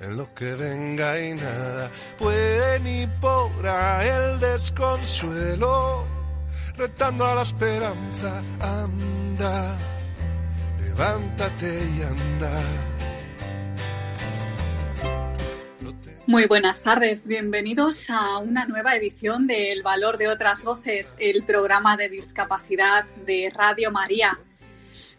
[0.00, 6.04] en lo que venga y nada puede ni podrá el desconsuelo,
[6.76, 9.78] retando a la esperanza, anda,
[10.80, 12.62] levántate y anda.
[16.28, 21.44] Muy buenas tardes, bienvenidos a una nueva edición de El Valor de otras Voces, el
[21.44, 24.36] programa de discapacidad de Radio María.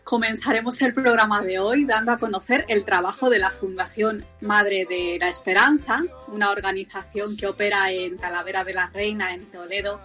[0.08, 5.18] Comenzaremos el programa de hoy dando a conocer el trabajo de la Fundación Madre de
[5.20, 10.00] la Esperanza, una organización que opera en Talavera de la Reina, en Toledo,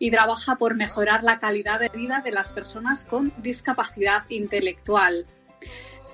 [0.00, 5.24] y trabaja por mejorar la calidad de vida de las personas con discapacidad intelectual.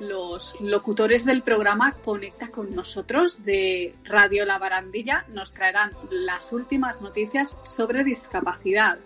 [0.00, 7.00] Los locutores del programa Conecta con nosotros de Radio La Barandilla nos traerán las últimas
[7.00, 8.98] noticias sobre discapacidad.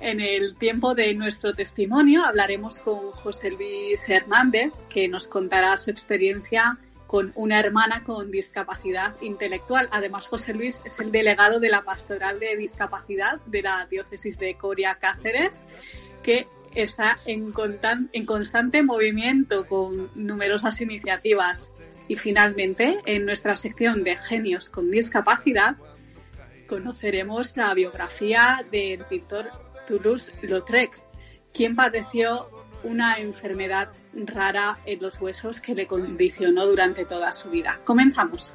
[0.00, 5.90] En el tiempo de nuestro testimonio hablaremos con José Luis Hernández, que nos contará su
[5.90, 6.72] experiencia
[7.06, 9.86] con una hermana con discapacidad intelectual.
[9.92, 14.54] Además, José Luis es el delegado de la Pastoral de Discapacidad de la Diócesis de
[14.54, 15.66] Coria Cáceres,
[16.22, 17.52] que está en,
[18.12, 21.72] en constante movimiento con numerosas iniciativas.
[22.08, 25.76] Y finalmente, en nuestra sección de Genios con Discapacidad,
[26.66, 29.50] conoceremos la biografía del pintor
[29.86, 31.02] Toulouse-Lautrec,
[31.52, 32.48] quien padeció
[32.84, 37.78] una enfermedad rara en los huesos que le condicionó durante toda su vida.
[37.84, 38.54] Comenzamos.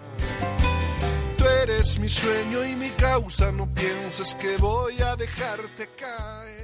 [1.38, 6.57] Tú eres mi sueño y mi causa, no pienses que voy a dejarte caer.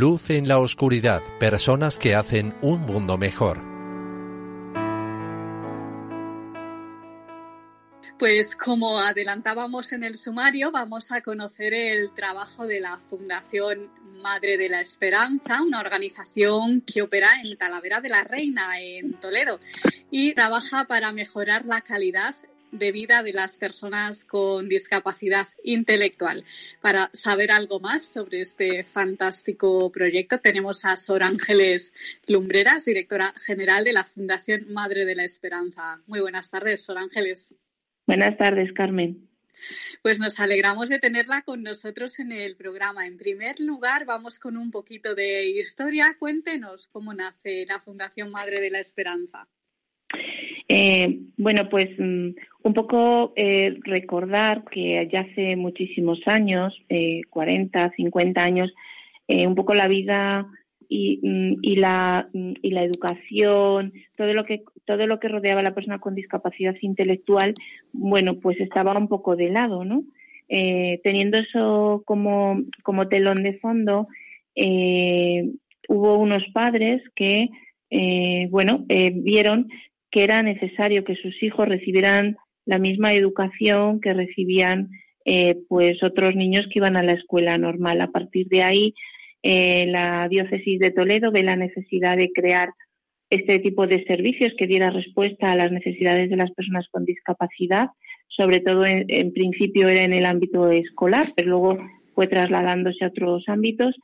[0.00, 3.60] Luz en la oscuridad, personas que hacen un mundo mejor.
[8.18, 13.90] Pues como adelantábamos en el sumario, vamos a conocer el trabajo de la Fundación
[14.22, 19.60] Madre de la Esperanza, una organización que opera en Talavera de la Reina, en Toledo,
[20.10, 22.34] y trabaja para mejorar la calidad
[22.72, 26.44] de vida de las personas con discapacidad intelectual.
[26.80, 31.92] Para saber algo más sobre este fantástico proyecto, tenemos a Sor Ángeles
[32.26, 36.00] Lumbreras, directora general de la Fundación Madre de la Esperanza.
[36.06, 37.56] Muy buenas tardes, Sor Ángeles.
[38.06, 39.28] Buenas tardes, Carmen.
[40.02, 43.06] Pues nos alegramos de tenerla con nosotros en el programa.
[43.06, 46.16] En primer lugar, vamos con un poquito de historia.
[46.18, 49.48] Cuéntenos cómo nace la Fundación Madre de la Esperanza.
[50.72, 52.28] Eh, bueno, pues mm,
[52.62, 58.72] un poco eh, recordar que ya hace muchísimos años, eh, 40, 50 años,
[59.26, 60.46] eh, un poco la vida
[60.88, 65.58] y, mm, y, la, mm, y la educación, todo lo que todo lo que rodeaba
[65.58, 67.54] a la persona con discapacidad intelectual,
[67.92, 70.04] bueno, pues estaba un poco de lado, ¿no?
[70.48, 74.08] Teniendo eso como telón de fondo,
[75.88, 77.50] hubo unos padres que,
[78.50, 79.68] bueno, vieron
[80.10, 84.90] que era necesario que sus hijos recibieran la misma educación que recibían
[85.24, 88.00] eh, pues otros niños que iban a la escuela normal.
[88.00, 88.94] A partir de ahí,
[89.42, 92.70] eh, la diócesis de Toledo ve la necesidad de crear
[93.30, 97.88] este tipo de servicios que diera respuesta a las necesidades de las personas con discapacidad,
[98.28, 101.78] sobre todo en, en principio era en el ámbito escolar, pero luego
[102.14, 103.94] fue trasladándose a otros ámbitos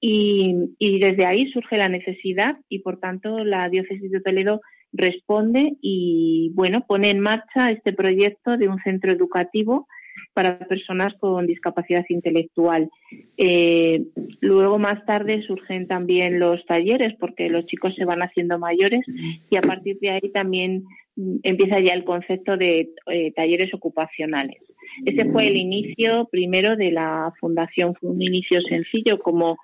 [0.00, 4.60] y, y desde ahí surge la necesidad y por tanto la diócesis de Toledo
[4.92, 9.86] responde y bueno pone en marcha este proyecto de un centro educativo
[10.34, 12.90] para personas con discapacidad intelectual.
[13.36, 14.04] Eh,
[14.40, 19.04] luego más tarde surgen también los talleres porque los chicos se van haciendo mayores
[19.50, 20.84] y a partir de ahí también
[21.16, 24.58] mm, empieza ya el concepto de eh, talleres ocupacionales.
[25.04, 29.58] Ese fue el inicio primero de la fundación, fue un inicio sencillo, como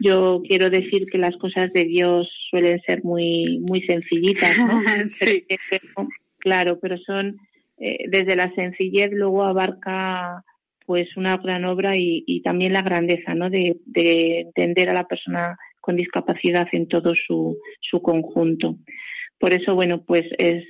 [0.00, 4.80] yo quiero decir que las cosas de Dios suelen ser muy, muy sencillitas, ¿no?
[5.06, 5.44] sí.
[5.48, 6.08] Pero,
[6.38, 7.36] claro, pero son
[7.78, 10.44] eh, desde la sencillez luego abarca
[10.86, 13.50] pues una gran obra y, y también la grandeza, ¿no?
[13.50, 18.76] De, de, entender a la persona con discapacidad en todo su, su conjunto.
[19.38, 20.64] Por eso, bueno, pues es,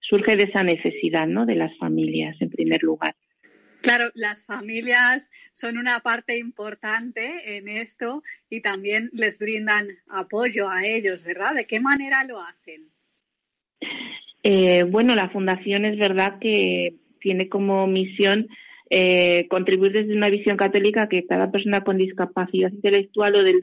[0.00, 1.46] surge de esa necesidad, ¿no?
[1.46, 3.16] De las familias, en primer lugar.
[3.86, 10.84] Claro, las familias son una parte importante en esto y también les brindan apoyo a
[10.84, 11.54] ellos, ¿verdad?
[11.54, 12.88] ¿De qué manera lo hacen?
[14.42, 18.48] Eh, bueno, la fundación es verdad que tiene como misión
[18.90, 23.60] eh, contribuir desde una visión católica que cada persona con discapacidad intelectual o del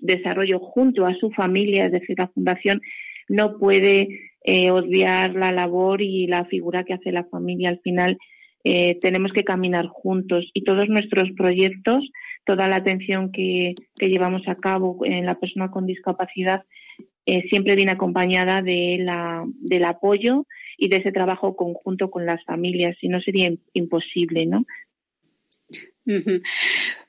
[0.00, 2.82] desarrollo, junto a su familia, es decir, la fundación
[3.26, 7.70] no puede eh, obviar la labor y la figura que hace la familia.
[7.70, 8.18] Al final
[8.64, 12.10] eh, tenemos que caminar juntos y todos nuestros proyectos,
[12.44, 16.64] toda la atención que, llevamos a cabo en la persona con discapacidad
[17.26, 20.46] eh, siempre viene acompañada de la, del apoyo
[20.76, 24.64] y de ese trabajo conjunto con las familias, si no sería imposible, ¿no?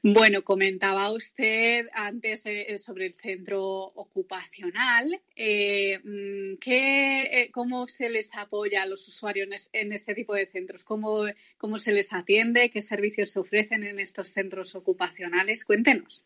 [0.04, 5.22] Bueno, comentaba usted antes eh, sobre el centro ocupacional.
[5.36, 10.84] Eh, mm, ¿qué, ¿Cómo se les apoya a los usuarios en este tipo de centros?
[10.84, 11.26] ¿Cómo,
[11.58, 12.70] ¿Cómo se les atiende?
[12.70, 15.66] ¿Qué servicios se ofrecen en estos centros ocupacionales?
[15.66, 16.26] Cuéntenos.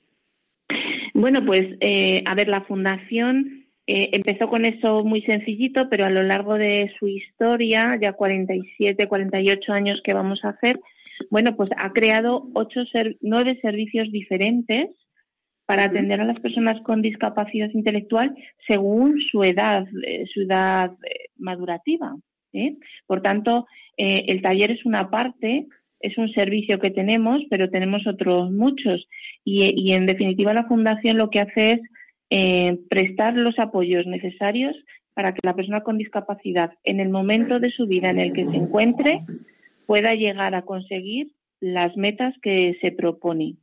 [1.13, 1.77] Bueno, pues
[2.25, 6.91] a ver, la fundación eh, empezó con eso muy sencillito, pero a lo largo de
[6.97, 10.79] su historia, ya 47, 48 años que vamos a hacer,
[11.29, 12.81] bueno, pues ha creado ocho
[13.21, 14.89] nueve servicios diferentes
[15.65, 18.35] para atender a las personas con discapacidad intelectual
[18.67, 22.15] según su edad, eh, su edad eh, madurativa.
[23.05, 23.67] Por tanto,
[23.97, 25.67] el taller es una parte,
[25.99, 29.09] es un servicio que tenemos, pero tenemos otros muchos.
[29.43, 31.81] y en definitiva, la Fundación lo que hace es
[32.31, 34.75] eh, prestar los apoyos necesarios
[35.13, 38.45] para que la persona con discapacidad, en el momento de su vida en el que
[38.45, 39.21] se encuentre,
[39.85, 43.55] pueda llegar a conseguir las metas que se propone.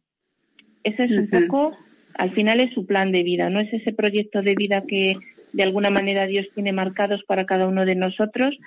[0.85, 1.77] Ese es un poco,
[2.15, 5.17] al final es su plan de vida, no es ese proyecto de vida que
[5.53, 8.59] de alguna manera Dios tiene marcados para cada uno de nosotros.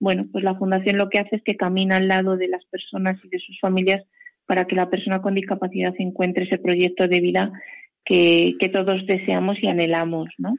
[0.00, 3.18] Bueno, pues la Fundación lo que hace es que camina al lado de las personas
[3.24, 4.02] y de sus familias
[4.46, 7.52] para que la persona con discapacidad encuentre ese proyecto de vida
[8.04, 10.56] que, todos deseamos y anhelamos, ¿no?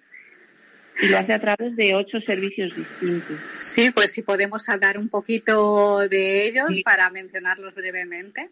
[1.01, 3.37] Y lo hace a través de ocho servicios distintos.
[3.55, 8.49] Sí, pues si podemos hablar un poquito de ellos para mencionarlos brevemente.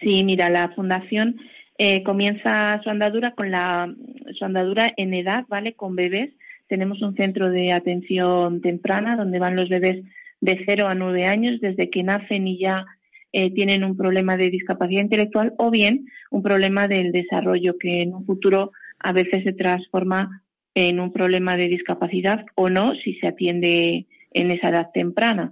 [0.00, 1.40] Sí, mira, la fundación
[1.78, 3.92] eh, comienza su andadura con la
[4.36, 5.74] su andadura en edad, ¿vale?
[5.74, 6.30] Con bebés.
[6.68, 10.04] Tenemos un centro de atención temprana donde van los bebés
[10.40, 12.86] de 0 a 9 años desde que nacen y ya
[13.32, 18.14] eh, tienen un problema de discapacidad intelectual o bien un problema del desarrollo que en
[18.14, 20.42] un futuro a veces se transforma
[20.76, 25.50] en un problema de discapacidad o no si se atiende en esa edad temprana.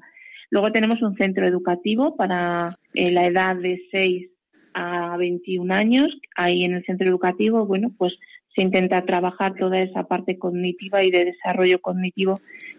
[0.50, 4.29] Luego tenemos un centro educativo para eh, la edad de 6
[4.75, 6.15] a 21 años.
[6.37, 8.19] Ahí en el centro educativo, bueno, pues
[8.55, 12.35] se intenta trabajar toda esa parte cognitiva y de desarrollo cognitivo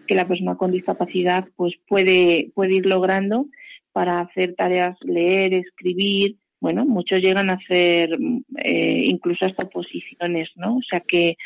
[0.06, 3.46] que la persona con discapacidad pues puede, puede ir logrando
[3.92, 6.36] para hacer tareas, leer, escribir.
[6.60, 8.16] Bueno, muchos llegan a hacer
[8.58, 10.76] eh, incluso hasta oposiciones, ¿no?
[10.76, 11.36] O sea que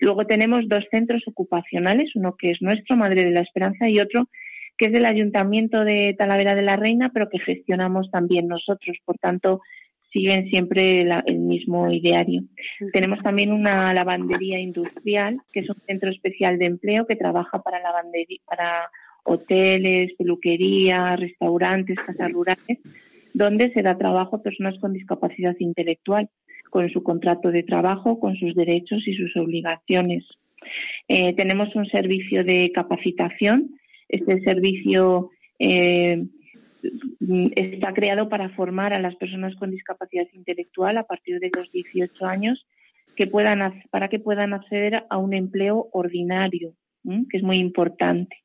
[0.00, 4.28] luego tenemos dos centros ocupacionales, uno que es nuestro, Madre de la Esperanza, y otro
[4.76, 8.96] que es del Ayuntamiento de Talavera de la Reina, pero que gestionamos también nosotros.
[9.04, 9.60] Por tanto,
[10.12, 12.42] siguen siempre el mismo ideario.
[12.92, 17.80] Tenemos también una lavandería industrial, que es un centro especial de empleo que trabaja para
[17.80, 18.90] lavandería, para
[19.24, 22.78] hoteles, peluquerías, restaurantes, casas rurales,
[23.32, 26.28] donde se da trabajo a personas con discapacidad intelectual,
[26.74, 30.24] con su contrato de trabajo, con sus derechos y sus obligaciones.
[31.06, 33.78] Eh, tenemos un servicio de capacitación.
[34.08, 36.24] Este servicio eh,
[37.54, 42.26] está creado para formar a las personas con discapacidad intelectual a partir de los 18
[42.26, 42.66] años
[43.92, 48.42] para que puedan acceder a un empleo ordinario, que es muy importante.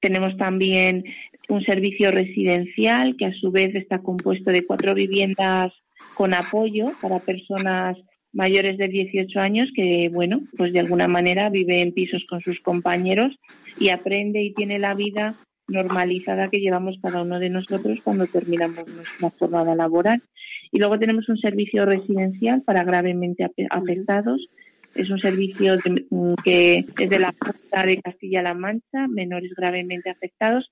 [0.00, 1.04] Tenemos también
[1.48, 5.72] un servicio residencial que a su vez está compuesto de cuatro viviendas
[6.14, 7.96] con apoyo para personas
[8.32, 12.60] mayores de 18 años que, bueno, pues de alguna manera vive en pisos con sus
[12.60, 13.38] compañeros
[13.78, 15.34] y aprende y tiene la vida
[15.68, 20.22] normalizada que llevamos cada uno de nosotros cuando terminamos nuestra jornada laboral.
[20.70, 24.48] Y luego tenemos un servicio residencial para gravemente afectados
[24.94, 25.76] es un servicio
[26.10, 30.70] mm, que es de la Junta de Castilla-La Mancha, menores gravemente afectados,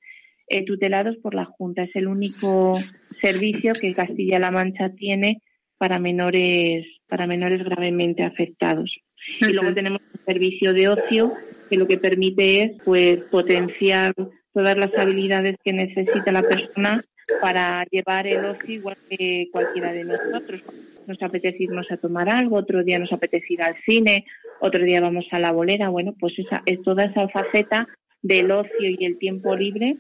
[0.51, 1.85] eh, tutelados por la Junta.
[1.85, 2.73] Es el único
[3.21, 5.41] servicio que Castilla-La Mancha tiene
[5.79, 8.95] para menores, para menores gravemente afectados.
[9.41, 11.33] Y luego tenemos un servicio de ocio
[11.69, 14.13] que lo que permite es pues potenciar
[14.53, 17.05] todas las habilidades que necesita la persona
[17.41, 20.63] para llevar el ocio igual que cualquiera de nosotros
[21.07, 24.25] nos apetece irnos a tomar algo, otro día nos apetece ir al cine,
[24.61, 25.89] otro día vamos a la bolera.
[25.89, 27.89] Bueno, pues esa es toda esa faceta
[28.23, 29.97] del ocio y el tiempo libre,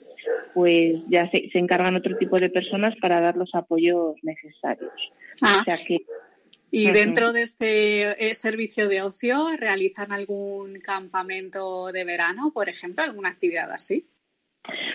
[0.54, 4.92] pues ya se, encargan otro tipo de personas para dar los apoyos necesarios.
[5.42, 5.64] Ah.
[6.72, 13.02] ¿Y dentro de este eh, servicio de ocio realizan algún campamento de verano, por ejemplo,
[13.02, 14.06] alguna actividad así?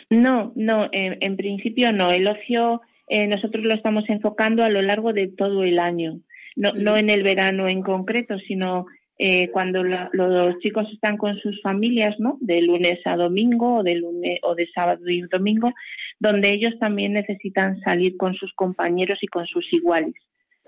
[0.09, 2.11] No, no, en, principio no.
[2.11, 6.21] El ocio eh, nosotros lo estamos enfocando a lo largo de todo el año,
[6.55, 8.85] no, no en el verano en concreto, sino
[9.17, 12.37] eh, cuando los chicos están con sus familias, ¿no?
[12.41, 15.73] De lunes a domingo o de lunes o de sábado y domingo,
[16.19, 20.13] donde ellos también necesitan salir con sus compañeros y con sus iguales,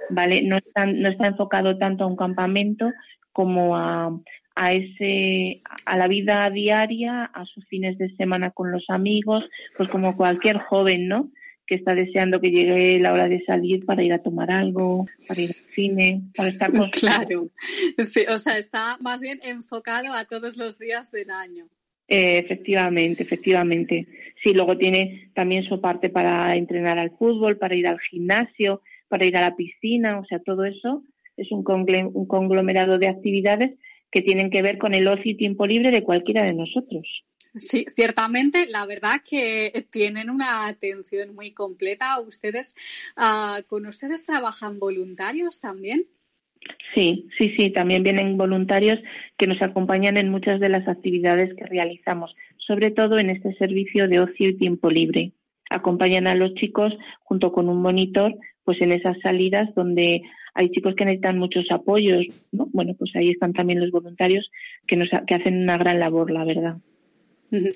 [0.10, 0.44] ¿vale?
[0.44, 2.90] No está, no está enfocado tanto a un campamento
[3.34, 4.18] como a,
[4.56, 9.44] a ese a la vida diaria, a sus fines de semana con los amigos,
[9.76, 11.30] pues como cualquier joven, ¿no?
[11.68, 15.42] Que está deseando que llegue la hora de salir para ir a tomar algo, para
[15.42, 17.50] ir al cine, para estar con Claro,
[18.00, 21.68] sí, o sea, está más bien enfocado a todos los días del año.
[22.08, 24.08] Eh, efectivamente, efectivamente.
[24.42, 29.26] Sí, luego tiene también su parte para entrenar al fútbol, para ir al gimnasio, para
[29.26, 31.04] ir a la piscina, o sea, todo eso
[31.36, 31.66] es un,
[32.14, 33.78] un conglomerado de actividades
[34.10, 37.06] que tienen que ver con el ocio y tiempo libre de cualquiera de nosotros.
[37.60, 42.20] Sí, ciertamente, la verdad que tienen una atención muy completa.
[42.20, 42.76] Ustedes,
[43.16, 46.08] ah, ¿con ustedes trabajan voluntarios también?
[46.94, 49.00] Sí, sí, sí, también vienen voluntarios
[49.38, 54.08] que nos acompañan en muchas de las actividades que realizamos, sobre todo en este servicio
[54.08, 55.32] de ocio y tiempo libre.
[55.70, 60.24] Acompañan a los chicos junto con un monitor, pues en esas salidas donde
[60.54, 62.68] hay chicos que necesitan muchos apoyos, ¿no?
[62.74, 64.50] Bueno, pues ahí están también los voluntarios
[64.88, 66.78] que nos que hacen una gran labor, la verdad.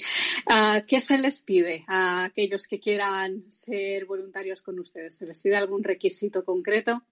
[0.47, 5.15] Ah, ¿Qué se les pide a aquellos que quieran ser voluntarios con ustedes?
[5.15, 7.03] ¿Se les pide algún requisito concreto?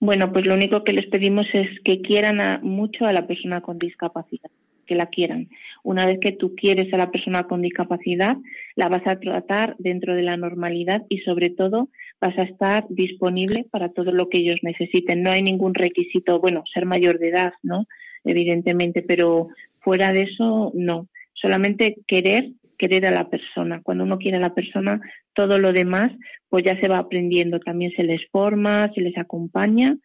[0.00, 3.78] Bueno, pues lo único que les pedimos es que quieran mucho a la persona con
[3.78, 4.50] discapacidad,
[4.86, 5.48] que la quieran.
[5.82, 8.36] Una vez que tú quieres a la persona con discapacidad,
[8.74, 11.88] la vas a tratar dentro de la normalidad y sobre todo
[12.20, 15.22] vas a estar disponible para todo lo que ellos necesiten.
[15.22, 17.86] No hay ningún requisito, bueno, ser mayor de edad, ¿no?
[18.24, 19.48] Evidentemente, pero
[19.80, 21.08] fuera de eso, no
[21.40, 23.80] solamente querer, querer a la persona.
[23.82, 25.00] Cuando uno quiere a la persona,
[25.34, 26.12] todo lo demás,
[26.48, 27.60] pues ya se va aprendiendo.
[27.60, 29.96] También se les forma, se les acompaña,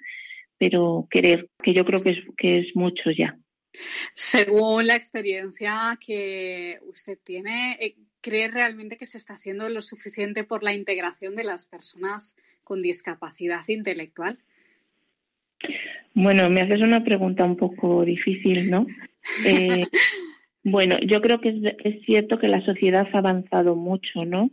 [0.57, 3.37] pero querer, que yo creo que es, que es mucho ya.
[4.13, 10.43] Según la experiencia que usted tiene, eh, ¿cree realmente que se está haciendo lo suficiente
[10.43, 14.37] por la integración de las personas con discapacidad intelectual?
[16.13, 18.85] Bueno, me haces una pregunta un poco difícil, ¿no?
[19.45, 19.87] Eh,
[20.63, 24.49] bueno, yo creo que es, cierto que la sociedad ha avanzado mucho, ¿no?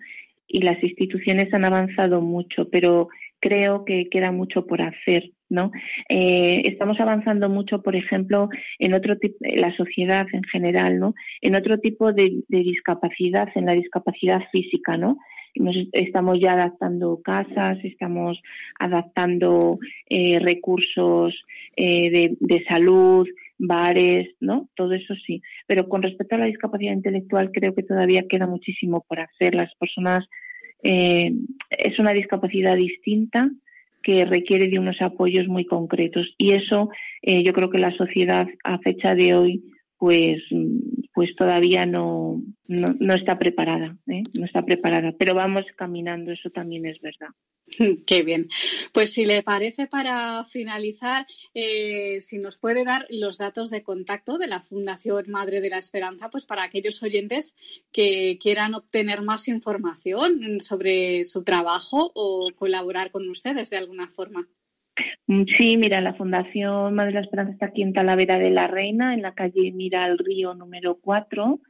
[0.49, 5.71] Y las instituciones han avanzado mucho, pero creo que queda mucho por hacer, ¿no?
[6.09, 8.49] Eh, estamos avanzando mucho, por ejemplo,
[8.81, 11.15] en otro tipo, la sociedad en general, ¿no?
[11.41, 15.17] En otro tipo de, discapacidad, en la discapacidad física, ¿no?
[15.93, 18.41] Estamos ya adaptando casas, estamos
[18.79, 21.35] adaptando eh, recursos
[21.77, 23.27] eh, de salud,
[23.61, 24.69] bares, ¿no?
[24.75, 25.43] Todo eso sí.
[25.67, 29.55] Pero con respecto a la discapacidad intelectual, creo que todavía queda muchísimo por hacer.
[29.55, 30.27] Las personas
[30.83, 31.33] eh,
[31.71, 33.51] es una discapacidad distinta
[34.03, 36.89] que requiere de unos apoyos muy concretos y eso
[37.21, 39.63] eh, yo creo que la sociedad a fecha de hoy
[40.01, 40.43] pues
[41.13, 44.23] pues todavía no, no, está preparada, ¿eh?
[44.33, 47.29] no está preparada, pero vamos caminando, eso también es verdad.
[48.07, 48.49] Qué bien.
[48.95, 54.39] Pues si le parece para finalizar, eh, si nos puede dar los datos de contacto
[54.39, 57.55] de la Fundación Madre de la Esperanza, pues para aquellos oyentes
[57.93, 64.49] que quieran obtener más información sobre su trabajo o colaborar con ustedes de alguna forma.
[65.57, 69.15] Sí, mira, la Fundación Madre de la Esperanza está aquí en Talavera de la Reina,
[69.15, 71.61] en la calle Mira al Río número 4.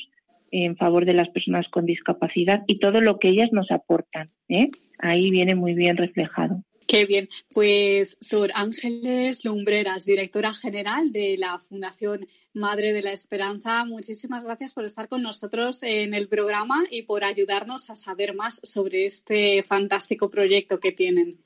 [0.50, 4.30] en favor de las personas con discapacidad y todo lo que ellas nos aportan.
[4.48, 4.70] ¿eh?
[4.98, 6.62] Ahí viene muy bien reflejado.
[6.86, 7.28] Qué bien.
[7.52, 14.74] Pues Sor Ángeles Lumbreras, directora general de la Fundación Madre de la Esperanza, muchísimas gracias
[14.74, 19.62] por estar con nosotros en el programa y por ayudarnos a saber más sobre este
[19.62, 21.38] fantástico proyecto que tienen.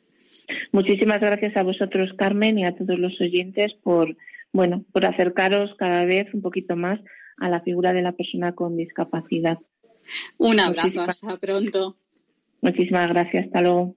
[0.73, 4.17] Muchísimas gracias a vosotros, Carmen, y a todos los oyentes por,
[4.53, 7.01] bueno, por acercaros cada vez un poquito más
[7.39, 9.59] a la figura de la persona con discapacidad.
[10.39, 11.97] Un abrazo, hasta pronto.
[12.61, 13.95] Muchísimas gracias, hasta luego.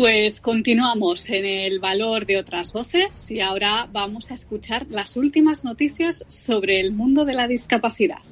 [0.00, 5.62] Pues continuamos en el valor de otras voces y ahora vamos a escuchar las últimas
[5.62, 8.22] noticias sobre el mundo de la discapacidad.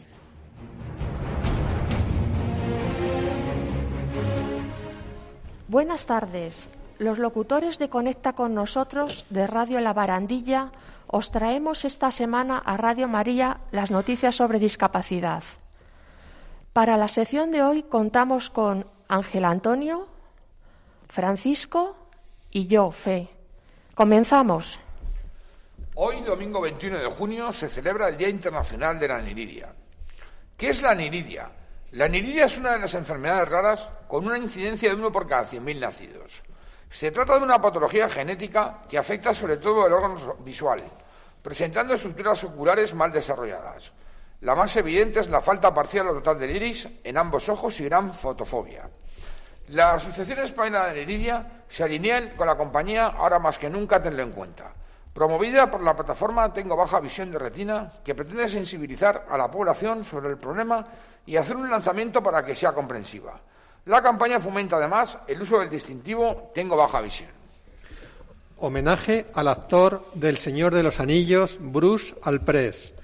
[5.68, 6.70] Buenas tardes.
[6.98, 10.72] Los locutores de Conecta con nosotros de Radio La Barandilla
[11.06, 15.42] os traemos esta semana a Radio María las noticias sobre discapacidad.
[16.72, 20.08] Para la sección de hoy contamos con Ángel Antonio,
[21.08, 21.96] Francisco
[22.50, 23.28] y yo, Fe.
[23.94, 24.80] Comenzamos.
[25.94, 29.74] Hoy, domingo 21 de junio, se celebra el Día Internacional de la Niridia.
[30.56, 31.50] ¿Qué es la niridia?
[31.92, 35.46] La niridia es una de las enfermedades raras con una incidencia de uno por cada
[35.46, 36.42] 100.000 nacidos.
[36.90, 40.82] Se trata de una patología genética que afecta sobre todo el órgano visual,
[41.42, 43.92] presentando estructuras oculares mal desarrolladas.
[44.40, 47.84] La más evidente es la falta parcial o total del iris en ambos ojos y
[47.84, 48.88] gran fotofobia.
[49.68, 54.22] La Asociación Española de Neridia se alinean con la compañía ahora más que nunca tenlo
[54.22, 54.72] en cuenta.
[55.12, 60.04] Promovida por la plataforma Tengo Baja Visión de Retina, que pretende sensibilizar a la población
[60.04, 60.86] sobre el problema
[61.26, 63.38] y hacer un lanzamiento para que sea comprensiva.
[63.84, 67.30] La campaña fomenta además el uso del distintivo Tengo Baja Visión.
[68.58, 72.94] Homenaje al actor del Señor de los Anillos, Bruce Alpres.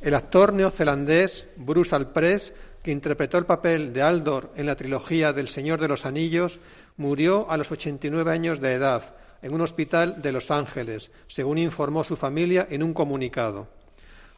[0.00, 5.48] El actor neozelandés Bruce Alpres que interpretó el papel de Aldor en la trilogía del
[5.48, 6.60] Señor de los Anillos,
[6.96, 12.04] murió a los 89 años de edad en un hospital de Los Ángeles, según informó
[12.04, 13.68] su familia en un comunicado.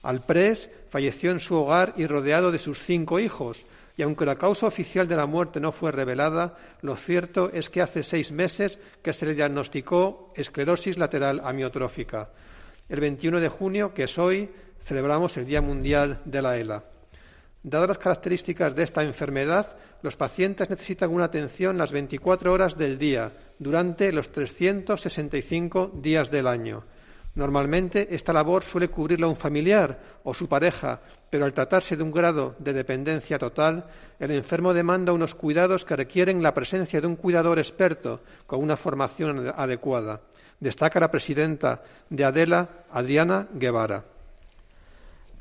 [0.03, 4.67] Alpres falleció en su hogar y rodeado de sus cinco hijos, y aunque la causa
[4.67, 9.12] oficial de la muerte no fue revelada, lo cierto es que hace seis meses que
[9.12, 12.31] se le diagnosticó esclerosis lateral amiotrófica.
[12.88, 14.51] El 21 de junio, que es hoy,
[14.83, 16.85] celebramos el Día Mundial de la ELA.
[17.62, 22.99] Dadas las características de esta enfermedad, los pacientes necesitan una atención las 24 horas del
[22.99, 26.85] día, durante los 365 días del año.
[27.35, 32.11] Normalmente esta labor suele cubrirla un familiar o su pareja, pero al tratarse de un
[32.11, 33.85] grado de dependencia total,
[34.18, 38.77] el enfermo demanda unos cuidados que requieren la presencia de un cuidador experto con una
[38.77, 40.20] formación adecuada.
[40.59, 44.05] Destaca la presidenta de Adela, Adriana Guevara.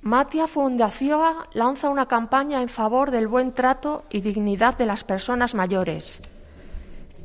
[0.02, 5.56] Matia Fundación lanza una campaña en favor del buen trato y dignidad de las personas
[5.56, 6.22] mayores.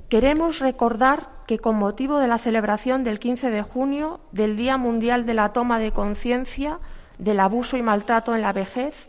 [0.09, 5.25] Queremos recordar que con motivo de la celebración del 15 de junio del Día Mundial
[5.25, 6.81] de la Toma de Conciencia
[7.17, 9.09] del Abuso y Maltrato en la Vejez,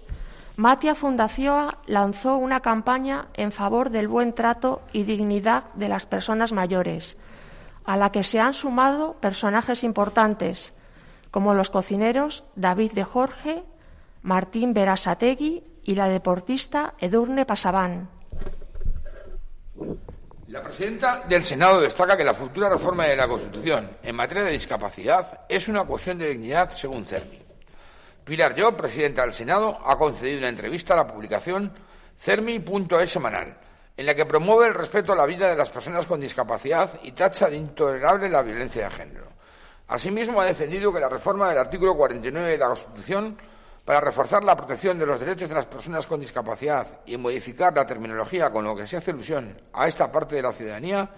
[0.57, 6.53] Matia Fundación lanzó una campaña en favor del buen trato y dignidad de las personas
[6.53, 7.17] mayores,
[7.83, 10.74] a la que se han sumado personajes importantes
[11.35, 13.65] como los cocineros David de Jorge,
[14.21, 18.09] Martín Berasategui y la deportista Edurne Pasabán.
[20.47, 24.51] La presidenta del Senado destaca que la futura reforma de la Constitución en materia de
[24.51, 27.41] discapacidad es una cuestión de dignidad según CERMI.
[28.23, 31.73] Pilar Yo, presidenta del Senado, ha concedido una entrevista a la publicación
[32.17, 33.57] CERMI.es semanal,
[33.97, 37.11] en la que promueve el respeto a la vida de las personas con discapacidad y
[37.11, 39.34] tacha de intolerable la violencia de género.
[39.87, 43.37] Asimismo, ha defendido que la reforma del artículo 49 de la Constitución
[43.85, 47.85] para reforzar la protección de los derechos de las personas con discapacidad y modificar la
[47.85, 51.09] terminología con lo que se hace alusión a esta parte de la ciudadanía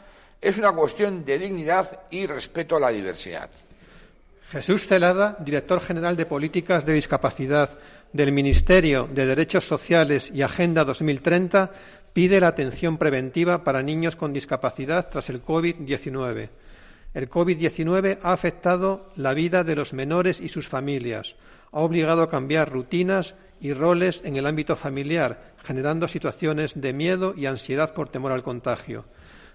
[0.41, 3.49] es una cuestión de dignidad y respeto a la diversidad.
[4.49, 7.69] Jesús Celada, director general de Políticas de Discapacidad
[8.13, 11.69] del Ministerio de Derechos Sociales y Agenda 2030,
[12.13, 16.49] pide la atención preventiva para niños con discapacidad tras el COVID-19.
[17.13, 21.35] El COVID-19 ha afectado la vida de los menores y sus familias,
[21.71, 27.33] ha obligado a cambiar rutinas y roles en el ámbito familiar, generando situaciones de miedo
[27.35, 29.05] y ansiedad por temor al contagio.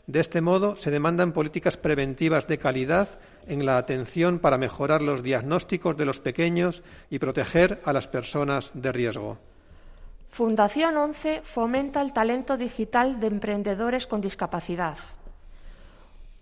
[0.06, 3.08] De este modo, se demandan políticas preventivas de calidad
[3.46, 8.72] en la atención para mejorar los diagnósticos de los pequeños y proteger a las personas
[8.74, 9.38] de riesgo.
[10.30, 14.96] Fundación 11 fomenta el talento digital de emprendedores con discapacidad.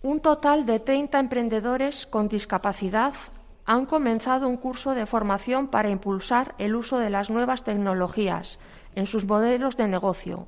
[0.03, 3.13] Un total de 30 emprendedores con discapacidad
[3.67, 8.59] han comenzado un curso de formación para impulsar el uso de las nuevas tecnologías
[8.95, 10.47] en sus modelos de negocio.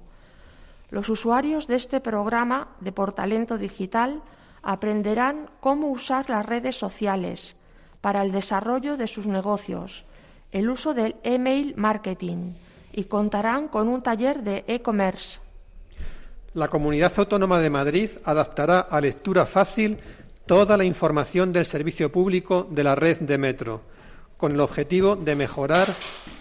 [0.89, 4.23] Los usuarios de este programa de Portalento Digital
[4.63, 7.55] aprenderán cómo usar las redes sociales
[8.01, 10.07] para el desarrollo de sus negocios,
[10.51, 12.55] el uso del email marketing
[12.91, 15.41] y contarán con un taller de e-commerce.
[16.55, 19.97] La Comunidad Autónoma de Madrid adaptará a lectura fácil
[20.45, 23.81] toda la información del servicio público de la red de metro,
[24.37, 25.89] con el objetivo de mejorar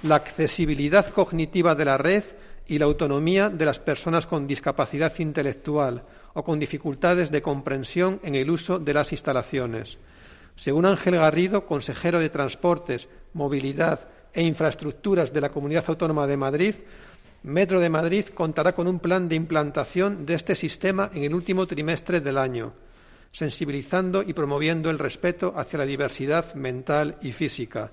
[0.04, 2.26] la accesibilidad cognitiva de la red
[2.67, 8.36] y la autonomía de las personas con discapacidad intelectual o con dificultades de comprensión en
[8.36, 9.97] el uso de las instalaciones.
[10.58, 16.76] Según Ángel Garrido, consejero de Transportes, Movilidad e Infraestructuras de la Comunidad Autónoma de Madrid,
[17.44, 21.66] Metro de Madrid contará con un plan de implantación de este sistema en el último
[21.66, 22.74] trimestre del año,
[23.32, 27.92] sensibilizando y promoviendo el respeto hacia la diversidad mental y física.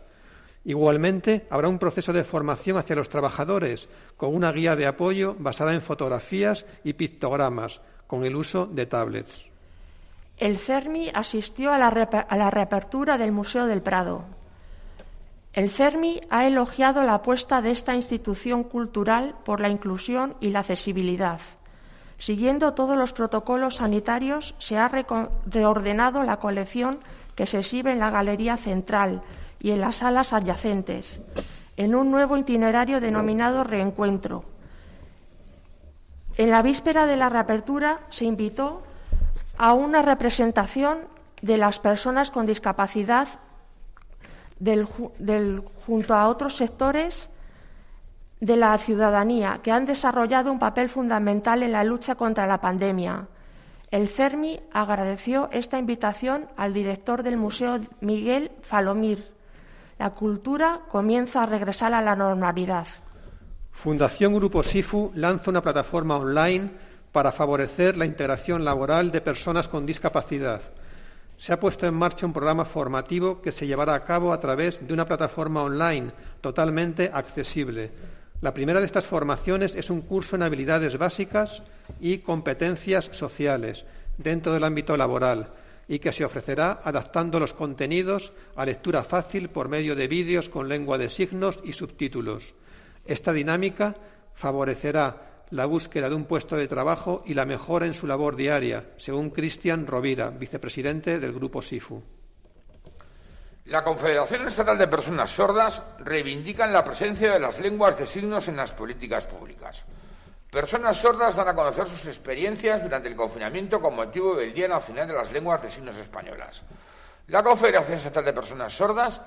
[0.64, 5.72] Igualmente, habrá un proceso de formación hacia los trabajadores, con una guía de apoyo basada
[5.72, 9.46] en fotografías y pictogramas, con el uso de tablets.
[10.36, 11.90] El CERMI asistió a la,
[12.50, 14.24] reapertura del Museo del Prado.
[15.58, 20.60] El CERMI ha elogiado la apuesta de esta institución cultural por la inclusión y la
[20.60, 21.40] accesibilidad.
[22.20, 27.00] Siguiendo todos los protocolos sanitarios, se ha reordenado la colección
[27.34, 29.22] que se exhibe en la Galería Central
[29.58, 31.20] y en las salas adyacentes,
[31.76, 34.44] en un nuevo itinerario denominado Reencuentro.
[36.36, 38.84] En la víspera de la reapertura se invitó
[39.56, 41.00] a una representación
[41.42, 43.40] de las personas con discapacidad
[45.86, 47.28] junto a otros sectores
[48.40, 53.28] de la ciudadanía que han desarrollado un papel fundamental en la lucha contra la pandemia.
[53.90, 59.32] El CERMI agradeció esta invitación al director del Museo Miguel Falomir.
[59.98, 62.86] La cultura comienza a regresar a la normalidad.
[63.72, 66.70] Fundación Grupo SIFU lanza una plataforma online
[67.12, 70.60] para favorecer la integración laboral de personas con discapacidad.
[71.38, 74.84] Se ha puesto en marcha un programa formativo que se llevará a cabo a través
[74.84, 77.92] de una plataforma online totalmente accesible.
[78.40, 81.62] La primera de estas formaciones es un curso en habilidades básicas
[82.00, 83.84] y competencias sociales
[84.16, 85.52] dentro del ámbito laboral
[85.86, 90.68] y que se ofrecerá adaptando los contenidos a lectura fácil por medio de vídeos con
[90.68, 92.54] lengua de signos y subtítulos.
[93.06, 93.94] Esta dinámica
[94.34, 98.92] favorecerá la búsqueda de un puesto de trabajo y la mejora en su labor diaria,
[98.96, 102.02] según Cristian Rovira, vicepresidente del Grupo SIFU.
[103.66, 108.56] La Confederación Estatal de Personas Sordas reivindica la presencia de las lenguas de signos en
[108.56, 109.84] las políticas públicas.
[110.50, 115.06] Personas sordas dan a conocer sus experiencias durante el confinamiento con motivo del Día Nacional
[115.06, 116.62] de las Lenguas de Signos Españolas.
[117.26, 119.20] La Confederación Estatal de Personas Sordas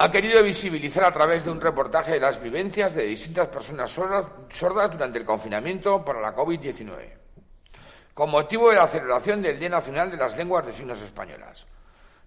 [0.00, 5.18] ha querido visibilizar a través de un reportaje las vivencias de distintas personas sordas durante
[5.18, 7.14] el confinamiento por la COVID-19,
[8.14, 11.66] con motivo de la celebración del Día Nacional de las Lenguas de Signos Españolas.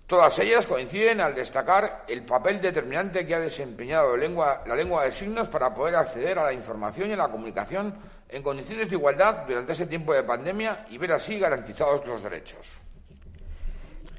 [0.05, 5.47] Todas ellas coinciden al destacar el papel determinante que ha desempeñado la lengua de signos
[5.47, 7.95] para poder acceder a la información y a la comunicación
[8.27, 12.73] en condiciones de igualdad durante ese tiempo de pandemia y ver así garantizados los derechos.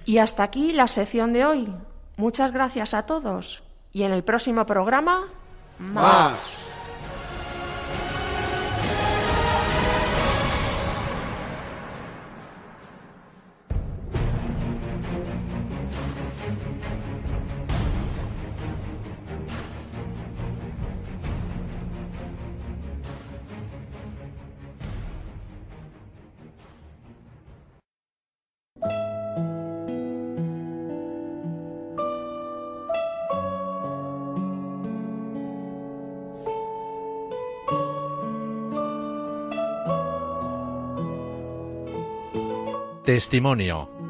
[0.06, 1.74] Y hasta aquí la sección de hoy.
[2.22, 5.26] Muchas gracias a todos y en el próximo programa
[5.80, 6.61] más.
[43.12, 44.01] Testimonio.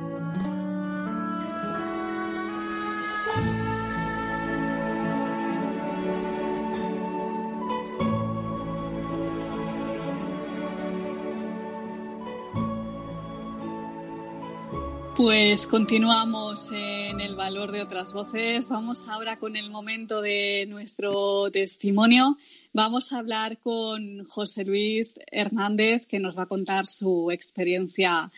[15.23, 18.69] Pues continuamos en el valor de otras voces.
[18.69, 22.39] Vamos ahora con el momento de nuestro testimonio.
[22.73, 28.33] Vamos a hablar con José Luis Hernández, que nos va a contar su experiencia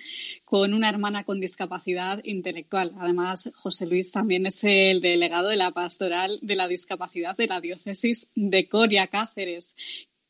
[0.44, 2.92] con una hermana con discapacidad intelectual.
[2.98, 7.62] Además, José Luis también es el delegado de la pastoral de la discapacidad de la
[7.62, 9.74] diócesis de Coria Cáceres,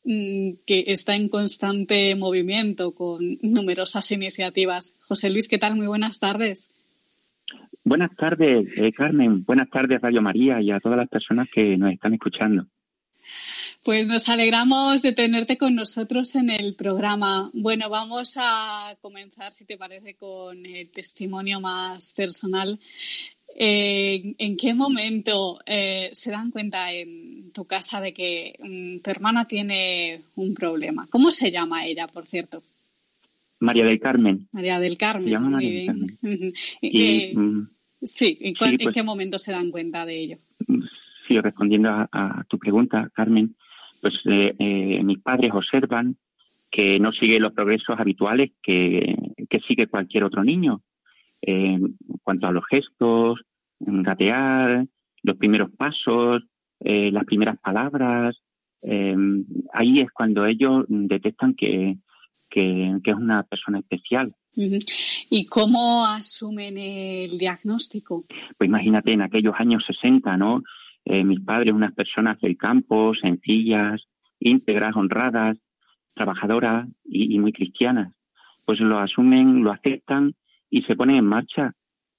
[0.05, 4.95] que está en constante movimiento con numerosas iniciativas.
[5.07, 5.75] José Luis, ¿qué tal?
[5.75, 6.69] Muy buenas tardes.
[7.83, 9.43] Buenas tardes, eh, Carmen.
[9.43, 12.65] Buenas tardes, Radio María, y a todas las personas que nos están escuchando.
[13.83, 17.51] Pues nos alegramos de tenerte con nosotros en el programa.
[17.53, 22.79] Bueno, vamos a comenzar, si te parece, con el testimonio más personal.
[23.57, 29.09] Eh, ¿En qué momento eh, se dan cuenta en tu casa de que mm, tu
[29.09, 31.07] hermana tiene un problema?
[31.09, 32.61] ¿Cómo se llama ella, por cierto?
[33.59, 34.47] María del Carmen.
[34.51, 35.41] María del Carmen.
[35.43, 36.17] muy bien.
[36.21, 37.67] Mm,
[38.03, 40.37] sí, ¿en, pues qué momento se dan cuenta de ello?
[41.27, 43.55] Sí, respondiendo a tu pregunta, Carmen,
[44.05, 46.15] pues eh, eh, mis padres observan
[46.69, 49.15] que no sigue los progresos habituales que,
[49.67, 50.83] sigue cualquier otro niño.
[51.47, 53.41] Eh, en cuanto a los gestos,
[53.79, 54.85] gatear,
[55.21, 56.43] los primeros pasos,
[56.79, 58.35] las primeras palabras,
[59.73, 61.97] ahí es cuando ellos detectan que,
[62.51, 64.33] es una persona especial.
[64.55, 68.23] ¿Y cómo asumen el diagnóstico?
[68.57, 70.63] Pues imagínate, en aquellos años 60, ¿no?
[71.05, 74.01] Eh, mis padres, unas personas del campo, sencillas,
[74.39, 75.57] íntegras, honradas,
[76.15, 78.13] trabajadoras y, muy cristianas,
[78.65, 80.33] pues lo asumen, lo aceptan
[80.75, 81.71] y se ponen en marcha,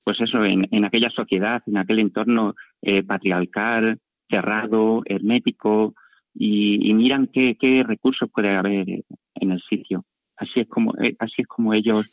[0.03, 3.99] pues eso, en, aquella sociedad, en aquel entorno eh, patriarcal,
[4.31, 5.95] cerrado, hermético,
[6.33, 8.88] y, miran qué, recursos puede haber
[9.35, 10.07] en el sitio.
[10.38, 12.11] Así es como, eh, así es como ellos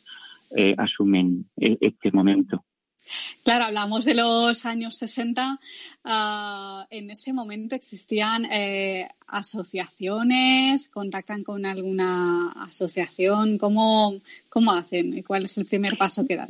[0.76, 2.62] asumen este momento.
[3.42, 5.60] Claro, hablamos de los años 60.
[6.04, 13.58] Ah, en ese momento existían eh, asociaciones, contactan con alguna asociación.
[13.58, 15.22] ¿Cómo, ¿Cómo hacen?
[15.22, 16.48] ¿Cuál es el primer paso que dan?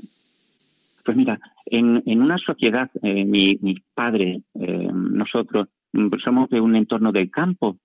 [1.04, 6.76] Pues mira, en, una sociedad, eh, mi, mi, padre, eh, nosotros, mm, somos de un
[6.76, 7.76] entorno del campo.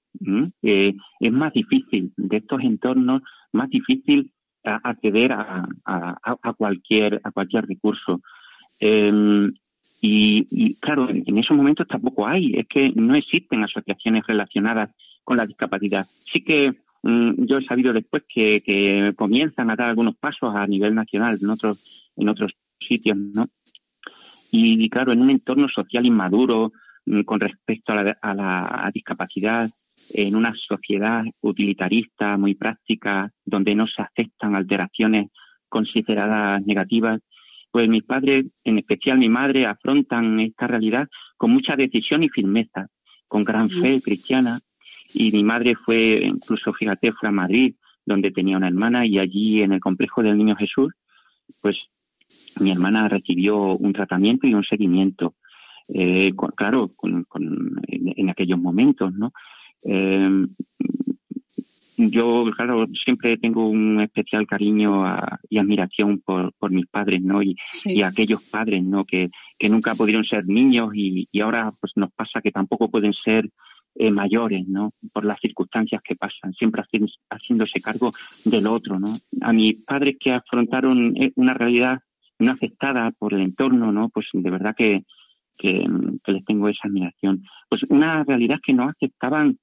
[0.62, 4.32] es más difícil, de estos entornos, más difícil
[4.64, 8.22] acceder a, a, cualquier, a cualquier recurso.
[8.80, 9.54] Em,
[10.02, 14.92] y, claro, en, esos momentos tampoco hay, es que no existen asociaciones relacionadas
[15.24, 16.08] con la discapacidad.
[16.32, 20.96] Sí que mm, yo he sabido después que, comienzan a dar algunos pasos a nivel
[20.96, 23.48] nacional en otros, en otros sitios, ¿no?
[24.52, 26.72] Y, claro, en un entorno social inmaduro
[27.06, 29.70] mm, con respecto a la, a la discapacidad,
[30.12, 35.30] en una sociedad utilitarista muy práctica, donde no se aceptan alteraciones
[35.68, 37.22] consideradas negativas,
[37.72, 42.88] pues mis padres, en especial mi madre, afrontan esta realidad con mucha decisión y firmeza,
[43.28, 44.60] con gran fe cristiana.
[45.14, 49.62] Y mi madre fue, incluso fíjate, fue a Madrid, donde tenía una hermana, y allí
[49.62, 50.94] en el complejo del Niño Jesús,
[51.62, 51.78] pues
[52.60, 55.36] mi hermana recibió un tratamiento y un seguimiento.
[55.88, 57.26] Eh, claro, con,
[57.88, 59.32] en, aquellos momentos, ¿no?
[59.84, 60.46] Eh,
[62.00, 65.04] yo, claro, siempre tengo un especial cariño
[65.50, 67.42] y admiración por, por mis padres, ¿no?
[67.44, 67.58] Y,
[68.04, 69.04] aquellos padres, ¿no?
[69.04, 73.14] Que, que nunca pudieron ser niños y, y, ahora pues nos pasa que tampoco pueden
[73.14, 73.50] ser
[73.96, 74.94] eh, mayores, ¿no?
[75.12, 76.84] Por las circunstancias que pasan, siempre
[77.30, 78.14] haciéndose cargo
[78.46, 79.14] del otro, ¿no?
[79.42, 82.00] A mis padres que afrontaron eh, una realidad
[82.40, 84.08] no aceptada por el entorno, ¿no?
[84.10, 85.04] Pues de verdad que,
[85.58, 85.86] que,
[86.24, 87.44] que les tengo esa admiración.
[87.68, 89.60] Pues una realidad que no aceptaban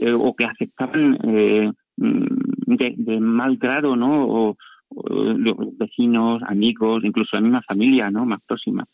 [0.00, 4.26] eh, o que aceptaban eh, mm, de, mal grado, ¿no?
[4.26, 4.56] O,
[5.76, 8.24] vecinos, amigos, incluso la misma familia, ¿no?
[8.24, 8.86] Más próxima.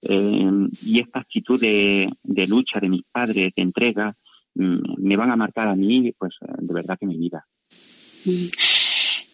[0.00, 0.50] Eh,
[0.82, 2.08] y esta actitud de,
[2.48, 4.16] lucha de mis padres, de entrega,
[4.54, 7.44] mm, me van a marcar a mí, pues de verdad que mi vida.
[8.24, 8.83] Mm.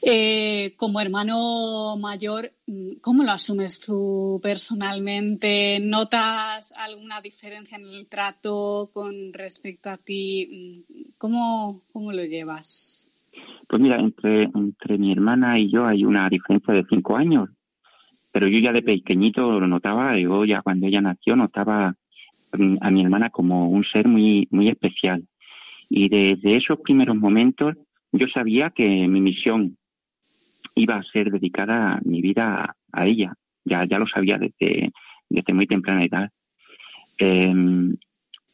[0.03, 2.53] Eh, como hermano mayor,
[3.03, 5.79] ¿cómo lo asumes tú personalmente?
[5.79, 10.87] ¿Notas alguna diferencia en el trato con respecto a ti?
[11.19, 13.11] ¿Cómo, cómo lo llevas?
[13.69, 17.51] Pues mira, entre, entre mi hermana y yo hay una diferencia de cinco años,
[18.33, 21.95] pero yo ya de pequeñito lo notaba, yo ya cuando ella nació notaba
[22.81, 25.25] a mi hermana como un ser muy, muy especial.
[25.91, 27.77] Y desde esos primeros momentos
[28.13, 29.77] yo sabía que mi misión
[30.75, 33.35] iba a ser dedicada mi vida a, ella.
[33.65, 34.93] Ya, ya lo sabía desde,
[35.29, 36.31] desde muy temprana edad.
[37.19, 37.97] Em,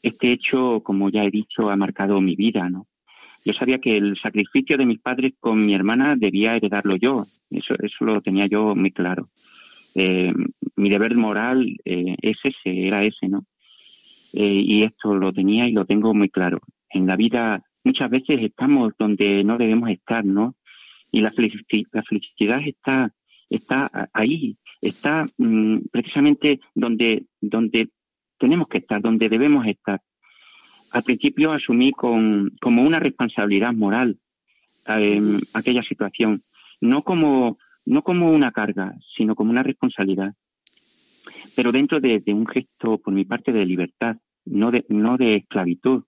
[0.02, 2.86] este hecho, como ya he dicho, ha marcado mi vida, ¿no?
[3.44, 7.26] Yo sabía que el sacrificio de mis padres con mi hermana debía heredarlo yo.
[7.50, 9.28] Eso, eso lo tenía yo muy claro.
[9.94, 13.46] Em, mi deber moral eh, es ese, era ese, ¿no?
[14.34, 16.60] Eh, y esto lo tenía y lo tengo muy claro.
[16.90, 20.56] En la vida muchas veces estamos donde no debemos estar, ¿no?
[21.12, 23.12] Y la, felicidad está,
[23.48, 27.90] está ahí, está mm, precisamente donde, donde
[28.38, 30.00] tenemos que estar, donde debemos estar.
[30.92, 34.18] Al principio asumí con, como una responsabilidad moral
[34.86, 36.44] em, aquella situación,
[36.80, 40.34] no como, no como una carga, sino como una responsabilidad.
[41.54, 46.04] pero dentro de, un gesto por mi parte de libertad, no de, no de esclavitud.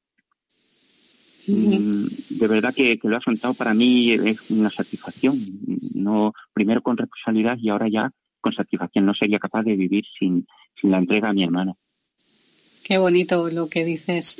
[1.48, 2.06] Mm,
[2.38, 5.38] de verdad que, lo ha afrontado para mí es una satisfacción.
[5.94, 9.06] No, primero con responsabilidad y ahora ya con satisfacción.
[9.06, 10.46] No sería capaz de vivir sin,
[10.80, 11.74] sin la entrega a mi hermana.
[12.84, 14.38] Qué bonito lo que dices.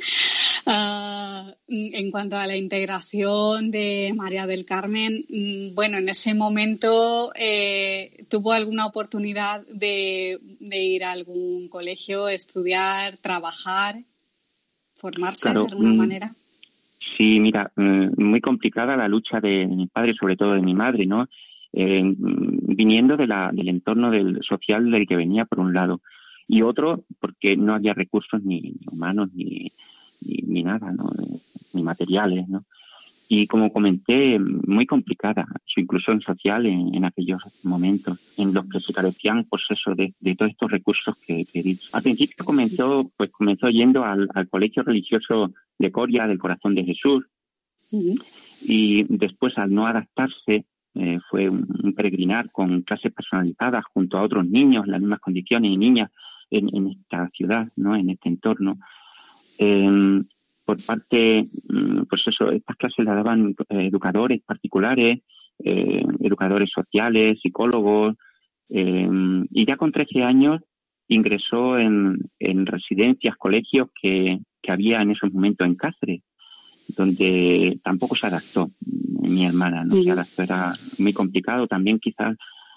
[0.65, 7.31] Ah, en cuanto a la integración de María del Carmen, mm, bueno, en ese momento
[7.35, 14.03] eh, tuvo alguna oportunidad de, ir a algún colegio, estudiar, trabajar,
[14.95, 16.35] formarse de alguna mm, manera.
[17.17, 21.05] Sí, mira, mm, muy complicada la lucha de mi padre, sobre todo de mi madre,
[21.05, 21.27] ¿no?
[21.71, 26.01] Eh, viniendo de la, del entorno del social del que venía por un lado
[26.47, 29.71] y otro porque no había recursos ni humanos ni,
[30.21, 31.11] ni, nada, ¿no?
[31.73, 32.65] ni materiales, ¿no?
[33.31, 38.91] Y como comenté, muy complicada su inclusión social en, aquellos momentos en los que se
[38.91, 41.89] carecían, pues eso, de, todos estos recursos que, que dicho.
[41.93, 47.25] Al principio comenzó, pues comenzó yendo al, colegio religioso de Coria del Corazón de Jesús
[48.61, 50.65] y después al no adaptarse
[50.95, 55.71] eh, fue un, peregrinar con clases personalizadas junto a otros niños en las mismas condiciones
[55.71, 56.11] y niñas
[56.51, 57.95] en, en esta ciudad, ¿no?
[57.95, 58.77] En este entorno.
[59.57, 60.25] Em,
[60.65, 65.19] por parte, mm, pues eso, estas clases las daban eh, educadores particulares,
[65.63, 68.15] eh, educadores sociales, psicólogos,
[68.69, 70.61] em, y ya con 13 años
[71.09, 72.29] ingresó en,
[72.65, 76.21] residencias, colegios que, que había en esos momentos en Cáceres,
[76.95, 82.35] donde tampoco se adaptó mi hermana, no se adaptó, era muy complicado, también quizás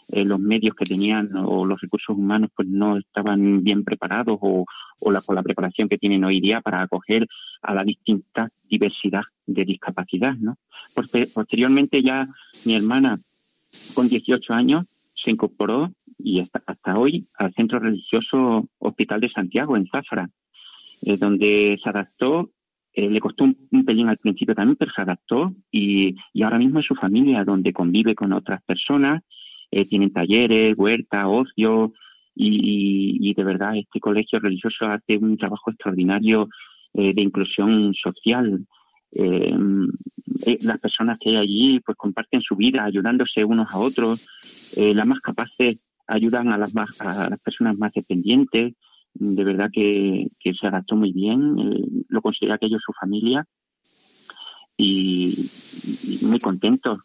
[0.08, 4.66] eh, los medios que tenían o los recursos humanos pues no estaban bien preparados o,
[5.10, 7.26] la, con la preparación que tienen hoy día para acoger
[7.62, 10.34] a la distinta diversidad de discapacidad.
[10.34, 10.58] ¿no?
[10.94, 12.28] posteriormente ya
[12.64, 13.20] mi hermana
[13.94, 19.76] con 18 años se incorporó y hasta, hasta hoy al Centro Religioso Hospital de Santiago
[19.76, 20.28] en Zafra,
[21.02, 22.50] eh, donde se adaptó
[22.94, 26.78] eh, le costó un, pelín al principio también, pero se adaptó y, y, ahora mismo
[26.78, 29.22] es su familia donde convive con otras personas
[29.74, 31.94] eh, tienen talleres, huerta, ocio,
[32.34, 36.48] y, de verdad este colegio religioso hace un trabajo extraordinario
[36.92, 38.66] eh, de inclusión social.
[39.12, 39.54] Eh,
[40.60, 44.26] las personas que hay allí pues comparten su vida ayudándose unos a otros.
[44.76, 45.78] las más capaces
[46.12, 48.74] ayudan a las, más, a las personas más dependientes.
[49.14, 51.56] De verdad que, se adaptó muy bien.
[52.08, 53.46] lo considera aquello su familia
[54.76, 55.48] y,
[56.04, 57.00] y muy contentos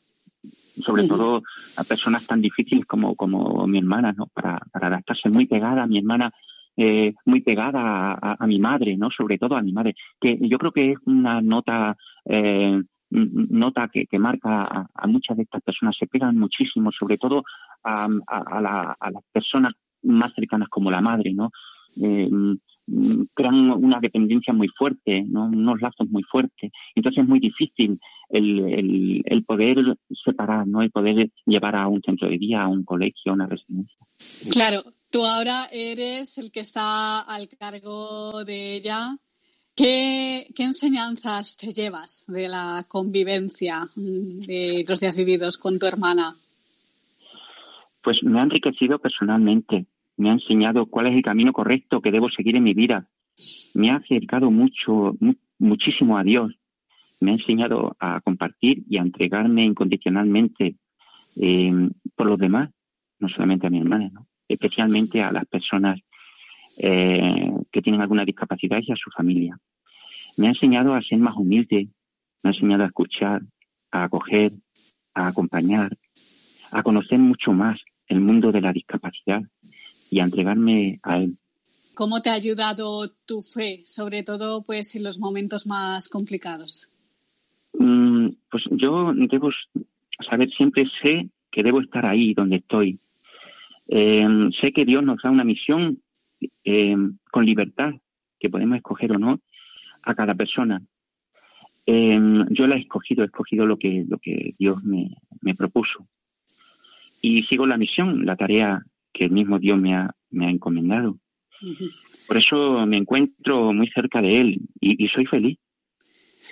[0.84, 1.44] sobre todo
[1.76, 4.28] a personas tan difíciles como, como mi hermana, ¿no?
[4.28, 6.32] Para, para adaptarse muy pegada a mi hermana,
[6.76, 9.10] eh, muy pegada a, mi madre, ¿no?
[9.10, 14.06] Sobre todo a mi madre, que yo creo que es una nota, eh, nota que,
[14.06, 17.44] que marca a, muchas de estas personas, se pegan muchísimo, sobre todo
[17.88, 19.74] a, a, a las personas
[20.04, 21.52] más cercanas como la madre, ¿no?
[22.02, 22.30] Eh,
[23.34, 25.46] crean una dependencia muy fuerte, ¿no?
[25.46, 26.72] unos lazos muy fuertes.
[26.96, 30.82] Entonces es muy difícil el, el, poder separar, ¿no?
[30.82, 33.98] el poder llevar a un centro de día, a un colegio, a una residencia.
[34.52, 39.18] Claro, tú ahora eres el que está al cargo de ella.
[39.76, 46.36] ¿Qué, qué enseñanzas te llevas de la convivencia de los días vividos con tu hermana?
[48.08, 52.30] Pues me ha enriquecido personalmente me ha enseñado cuál es el camino correcto que debo
[52.30, 53.10] seguir en mi vida,
[53.74, 55.18] me ha acercado mucho,
[55.60, 56.58] muchísimo a Dios,
[57.20, 60.78] me ha enseñado a compartir y a entregarme incondicionalmente
[61.36, 62.70] eh, por los demás,
[63.20, 64.10] no solamente a mi hermana,
[64.48, 66.00] especialmente a las personas
[66.78, 69.60] eh, que tienen alguna discapacidad y a su familia.
[70.38, 71.90] Me ha enseñado a ser más humilde,
[72.42, 73.42] me ha enseñado a escuchar,
[73.92, 74.54] a acoger,
[75.14, 75.98] a acompañar,
[76.72, 79.42] a conocer mucho más el mundo de la discapacidad
[80.10, 81.38] y a entregarme a Él.
[81.94, 86.90] ¿Cómo te ha ayudado tu fe, sobre todo pues en los momentos más complicados?
[87.74, 89.50] Mm, pues yo debo
[90.30, 93.00] saber, siempre sé que debo estar ahí donde estoy.
[93.88, 96.02] Em, sé que Dios nos da una misión
[96.64, 97.94] em, con libertad,
[98.40, 99.40] que podemos escoger o no,
[100.04, 100.82] a cada persona.
[101.86, 106.08] Em, yo la he escogido, he escogido lo que, lo que Dios me, me propuso.
[107.22, 111.18] Y sigo la misión, la tarea que el mismo Dios me ha, me ha encomendado.
[112.28, 115.58] Por eso me encuentro muy cerca de Él y, soy feliz.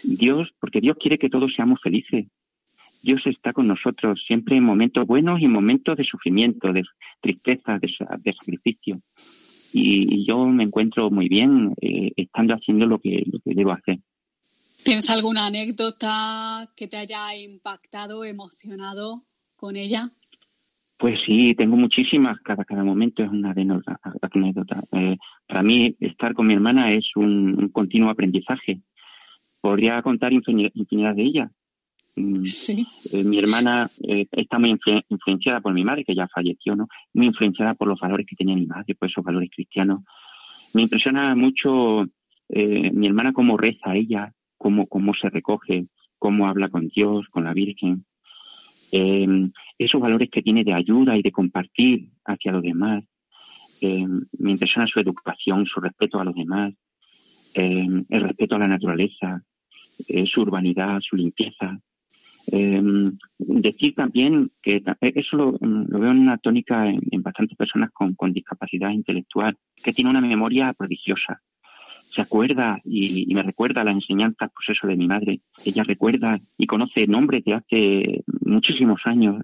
[0.04, 2.26] Dios, porque Dios quiere que todos seamos felices.
[3.02, 6.84] Dios está con nosotros siempre en momentos buenos y en momentos de sufrimiento, de
[7.22, 9.00] tristeza, de, sacrificio.
[9.72, 14.00] Y, yo me encuentro muy bien eh, estando haciendo lo que, lo que debo hacer.
[14.84, 19.24] ¿Tienes alguna anécdota que te haya impactado, emocionado
[19.56, 20.12] con ella?
[20.98, 24.82] Pues sí, tengo muchísimas, cada, cada momento es una anécdota.
[24.94, 28.80] Eh, para mí, estar con mi hermana es un, continuo aprendizaje.
[29.60, 31.52] Podría contar infinidad, de ellas.
[32.16, 32.88] Mm, sí.
[33.12, 34.78] Eh, mi hermana eh, está muy
[35.10, 36.88] influenciada por mi madre, que ya falleció, ¿no?
[37.14, 40.00] Muy influenciada por los valores que tenía mi madre, por esos valores cristianos.
[40.74, 42.06] Me impresiona mucho
[42.48, 45.88] mi hermana cómo reza ella, cómo, cómo se recoge,
[46.20, 48.06] cómo habla con Dios, con la Virgen
[48.92, 53.04] eh, esos valores que tiene de ayuda y de compartir hacia los demás.
[53.82, 54.06] Eh,
[54.40, 56.74] me impresiona su educación, su respeto a los demás,
[57.54, 59.44] eh, el respeto a la naturaleza,
[60.08, 61.80] eh, su urbanidad, su limpieza.
[62.48, 69.58] decir también que eso lo, veo en una tónica en, bastantes personas con, discapacidad intelectual,
[69.84, 71.42] que tiene una memoria prodigiosa
[72.16, 75.42] se acuerda y, me recuerda la enseñanza, pues eso, de mi madre.
[75.66, 79.44] Ella recuerda y conoce nombres de hace muchísimos años,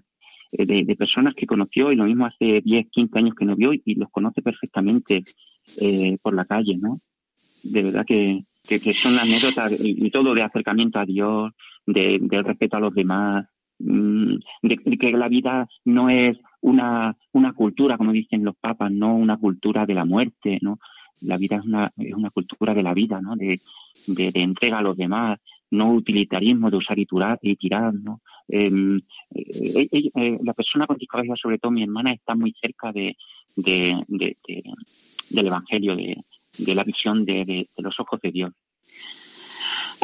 [0.52, 3.72] eh, de, personas que conoció y lo mismo hace 10, 15 años que no vio
[3.72, 5.24] y, los conoce perfectamente
[5.80, 7.00] eh, por la calle, ¿no?
[7.62, 11.52] De verdad que, que, son anécdotas y, todo de acercamiento a Dios,
[11.86, 13.46] de, del respeto a los demás,
[13.78, 19.14] mm, de, que la vida no es una, una cultura, como dicen los papas, no
[19.14, 20.78] una cultura de la muerte, ¿no?
[21.22, 23.36] La vida es una, es una cultura de la vida, ¿no?
[23.36, 23.60] De,
[24.34, 25.38] entrega a los demás,
[25.70, 28.20] no utilitarismo de usar y tirar, y tirar ¿no?
[28.48, 29.00] Em,
[29.34, 33.16] eh, eh, eh, la persona con discapacidad, sobre todo mi hermana, está muy cerca de,
[33.56, 38.52] del Evangelio, de, la visión de, los ojos de Dios.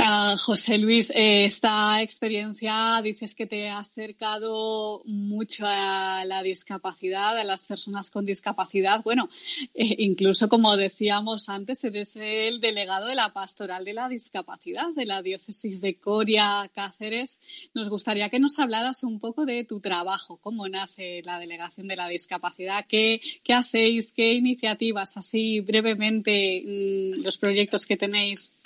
[0.01, 7.37] Ah, José Luis, eh, esta experiencia dices que te ha acercado mucho a la discapacidad,
[7.37, 9.03] a las personas con discapacidad.
[9.03, 9.29] Bueno,
[9.75, 15.05] eh, incluso como decíamos antes, eres el delegado de la Pastoral de la Discapacidad de
[15.05, 17.41] la Diócesis de Coria, Cáceres.
[17.75, 21.97] Nos gustaría que nos hablaras un poco de tu trabajo, cómo nace la Delegación de
[21.97, 28.57] la Discapacidad, qué, qué hacéis, qué iniciativas, así brevemente, mm, los proyectos que tenéis.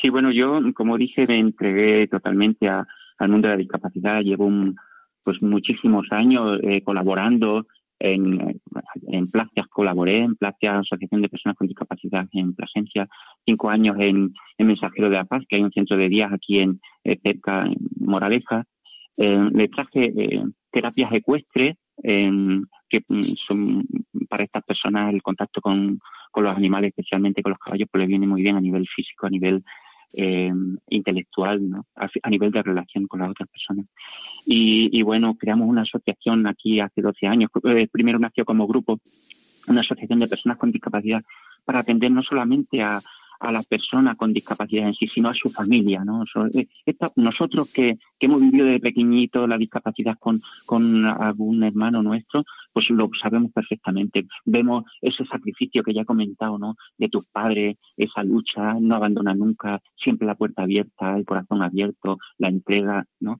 [0.00, 4.20] Sí, bueno, yo, como dije, me entregué totalmente al mundo de la discapacidad.
[4.20, 4.50] Llevo
[5.22, 7.66] pues muchísimos años eh, colaborando
[7.98, 8.60] en,
[9.08, 13.08] en Placias, colaboré en Placias, Asociación de Personas con Discapacidad en Plasencia,
[13.44, 16.80] cinco años en, Mensajero de la Paz, que hay un centro de días aquí en
[17.04, 18.64] eh, cerca, en Moraleja.
[19.16, 23.86] Eh, le traje eh, terapias ecuestres, que mm, son
[24.28, 25.98] para estas personas el contacto con,
[26.30, 29.26] con los animales, especialmente con los caballos, pues les viene muy bien a nivel físico,
[29.26, 29.64] a nivel
[30.12, 30.52] eh,
[30.88, 31.86] intelectual, ¿no?
[31.94, 33.86] a, nivel de relación con las otras personas.
[34.44, 37.50] Y, y, bueno, creamos una asociación aquí hace 12 años.
[37.64, 39.00] Eh, primero nació como grupo
[39.66, 41.22] una asociación de personas con discapacidad
[41.64, 43.00] para atender no solamente a,
[43.40, 46.24] a la persona con discapacidad en sí, sino a su familia, ¿no?
[46.54, 46.66] Eh,
[47.16, 52.44] nosotros que, hemos vivido de pequeñito la discapacidad con, con algún hermano nuestro,
[52.76, 54.26] pues lo sabemos perfectamente.
[54.44, 56.74] Vemos ese sacrificio que ya he comentado, ¿no?
[56.98, 62.18] De tus padres, esa lucha, no abandona nunca, siempre la puerta abierta, el corazón abierto,
[62.36, 63.38] la entrega, ¿no?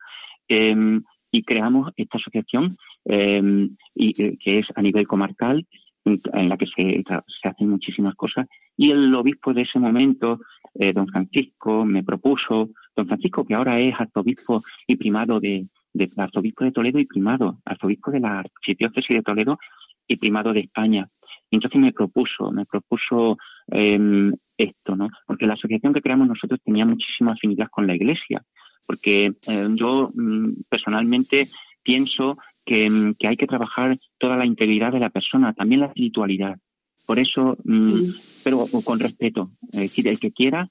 [0.49, 5.66] Em, y creamos esta asociación em, eh, que es a nivel comarcal
[6.07, 7.05] en la que se,
[7.43, 8.47] se hacen muchísimas cosas.
[8.74, 10.41] Y el obispo de ese momento,
[10.76, 15.66] eh, don Francisco, me propuso, don Francisco, que ahora es arzobispo y primado de,
[15.97, 19.59] de arzobispo de Toledo y primado, arzobispo de la archidiócesis de Toledo
[20.07, 21.09] y primado de España.
[21.51, 23.38] Y entonces me propuso, me propuso
[23.70, 25.09] eh, esto, ¿no?
[25.26, 28.42] Porque la asociación que creamos nosotros tenía muchísima afinidad con la Iglesia,
[28.84, 31.49] porque eh, yo mm, personalmente
[31.82, 32.36] pienso
[32.66, 36.59] Mm, que, hay que trabajar toda la integridad de la persona, también la espiritualidad.
[37.07, 38.11] Por eso, mm,
[38.42, 39.53] pero con respeto.
[39.72, 40.68] Es decir, el que quiera,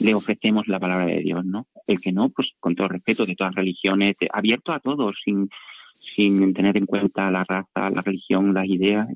[0.00, 1.66] le ofrecemos la palabra de Dios, ¿no?
[1.86, 5.48] El que no, pues con todo respeto de todas religiones, abierto a todos, sin,
[5.98, 9.08] sin tener en cuenta la raza, la religión, las ideas.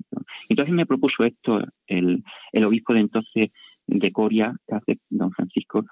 [0.48, 3.50] Entonces me propuso esto el, el obispo de entonces
[3.86, 5.84] de Coria, hace don Francisco,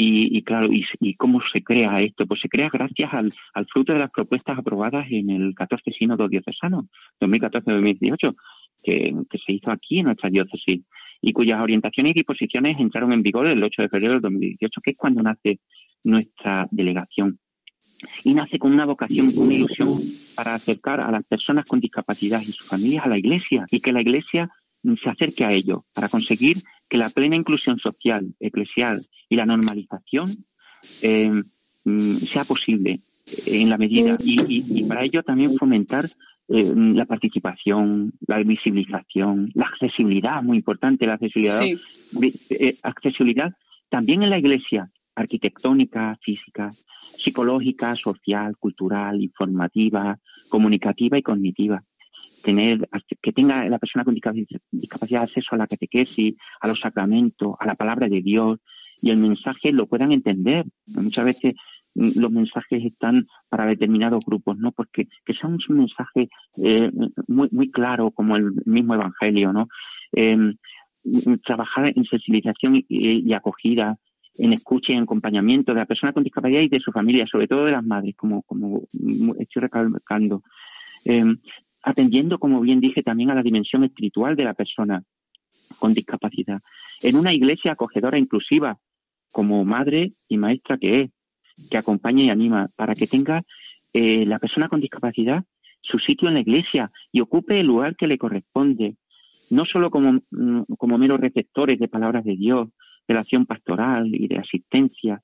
[0.00, 2.24] y, claro, y, cómo se crea esto?
[2.24, 3.32] Pues se crea gracias al,
[3.66, 6.86] fruto de las propuestas aprobadas en el 14 Sínodo Diocesano,
[7.20, 8.36] 2014-2018,
[8.84, 10.82] que, que se hizo aquí en nuestra diócesis
[11.20, 14.90] y cuyas orientaciones y disposiciones entraron en vigor el 8 de febrero del 2018, que
[14.92, 15.60] es cuando nace
[16.04, 17.38] nuestra delegación.
[18.22, 20.00] Y nace con una vocación, una ilusión
[20.36, 23.92] para acercar a las personas con discapacidad y sus familias a la Iglesia y que
[23.92, 24.48] la Iglesia
[25.02, 26.58] se acerque a ello para conseguir
[26.88, 30.44] que la plena inclusión social, eclesial y la normalización
[31.02, 31.30] eh,
[31.84, 33.00] mm, sea posible
[33.46, 36.08] en la medida y, para ello también fomentar
[36.48, 43.52] eh, la participación, la visibilización, la accesibilidad, muy importante la accesibilidad, eh, accesibilidad
[43.90, 46.70] también en la iglesia, arquitectónica, física,
[47.16, 50.18] psicológica, social, cultural, informativa,
[50.48, 51.82] comunicativa y cognitiva.
[52.42, 52.88] Tener,
[53.20, 57.74] que tenga la persona con discapacidad acceso a la catequesis, a los sacramentos, a la
[57.74, 58.60] palabra de Dios
[59.00, 60.64] y el mensaje lo puedan entender.
[60.86, 61.54] Muchas veces
[61.98, 64.72] los mensajes están para determinados grupos, ¿no?
[64.72, 66.28] Porque que sea un mensaje
[66.62, 66.90] eh,
[67.26, 69.68] muy, muy claro como el mismo Evangelio, ¿no?
[70.12, 70.56] Em,
[71.44, 73.96] trabajar en sensibilización y, acogida,
[74.36, 77.48] en escucha y en acompañamiento de la persona con discapacidad y de su familia, sobre
[77.48, 78.82] todo de las madres, como, como
[79.38, 80.42] estoy recalcando.
[81.04, 81.38] Em,
[81.82, 85.02] atendiendo, como bien dije, también a la dimensión espiritual de la persona
[85.78, 86.60] con discapacidad.
[87.02, 88.78] En una iglesia acogedora inclusiva,
[89.30, 91.10] como madre y maestra que es,
[91.70, 93.42] que acompaña y anima, para que tenga
[93.92, 95.44] eh, la persona con discapacidad
[95.80, 98.96] su sitio en la iglesia y ocupe el lugar que le corresponde,
[99.50, 102.68] no solo como, mm, como meros receptores de palabras de Dios,
[103.06, 105.22] de la acción pastoral y de asistencia,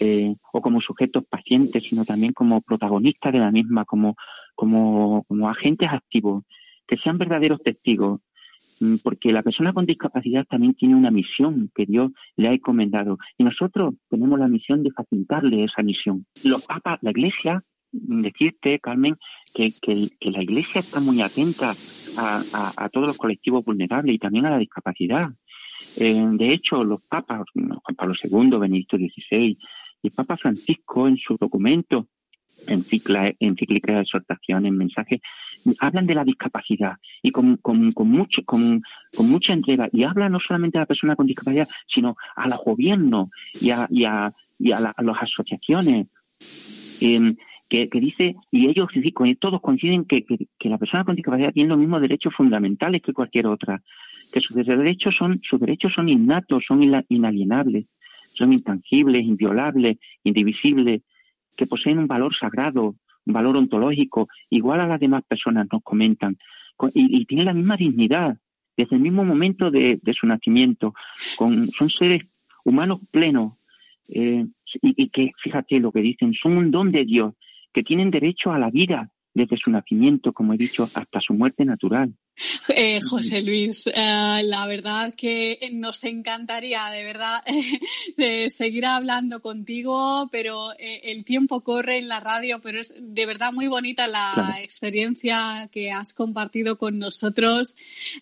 [0.00, 4.16] eh, o como sujetos pacientes, sino también como protagonistas de la misma, como,
[4.54, 6.44] como, como agentes activos,
[6.86, 8.20] que sean verdaderos testigos,
[9.02, 13.44] porque la persona con discapacidad también tiene una misión que Dios le ha encomendado y
[13.44, 16.26] nosotros tenemos la misión de facilitarle esa misión.
[16.44, 17.62] Los papas, la Iglesia,
[17.92, 19.16] mm, decirte, Carmen,
[19.54, 19.72] que,
[20.20, 21.72] la Iglesia está muy atenta
[22.18, 25.30] a, todos los colectivos vulnerables y también a la discapacidad.
[25.98, 29.58] Eh, de hecho, los papas, Juan Pablo II, Benedicto XVI
[30.02, 32.08] y el Papa Francisco en su documento,
[32.66, 34.76] encíclica, encíclica exhortación, en
[35.80, 38.82] hablan de la discapacidad y con, con, con mucho, con,
[39.16, 39.88] con, mucha entrega.
[39.92, 43.86] Y hablan no solamente a la persona con discapacidad, sino a los gobiernos y a,
[43.90, 46.08] y a, y a, las asociaciones.
[47.00, 47.36] Eh,
[47.68, 48.88] que, dice, y ellos
[49.40, 53.48] todos coinciden que, que, la persona con discapacidad tiene los mismos derechos fundamentales que cualquier
[53.48, 53.82] otra,
[54.32, 57.86] que sus derechos son, sus derechos son innatos, son inalienables,
[58.34, 61.02] son intangibles, inviolables, indivisibles,
[61.56, 62.94] que poseen un valor sagrado,
[63.26, 66.38] valor ontológico, igual a las demás personas nos comentan,
[66.94, 68.38] y, y tienen la misma dignidad
[68.76, 70.94] desde el mismo momento de, su nacimiento,
[71.36, 72.22] con, son seres
[72.64, 73.54] humanos plenos,
[74.08, 74.46] eh,
[74.82, 77.34] y, que, fíjate lo que dicen, son un don de Dios
[77.72, 81.64] que tienen derecho a la vida desde su nacimiento, como he dicho, hasta su muerte
[81.64, 82.14] natural.
[82.68, 87.42] Eh, José Luis, eh, la verdad que nos encantaría de verdad
[88.16, 93.26] de seguir hablando contigo, pero eh, el tiempo corre en la radio, pero es de
[93.26, 97.74] verdad muy bonita la experiencia que has compartido con nosotros.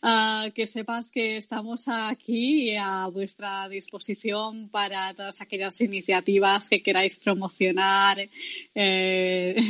[0.03, 7.19] Ah, que sepas que estamos aquí a vuestra disposición para todas aquellas iniciativas que queráis
[7.19, 8.29] promocionar,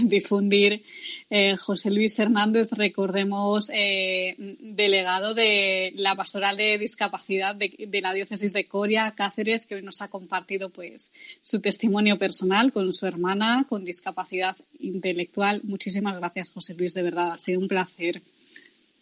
[0.05, 0.83] difundir.
[1.59, 3.71] José Luis Hernández, recordemos
[4.39, 10.03] delegado de la Pastoral de Discapacidad de, la Diócesis de Coria, Cáceres, que hoy nos
[10.03, 11.13] ha compartido pues
[11.43, 15.61] su testimonio personal con su hermana con discapacidad intelectual.
[15.65, 18.21] Muchísimas gracias, José Luis, de verdad, ha sido un placer.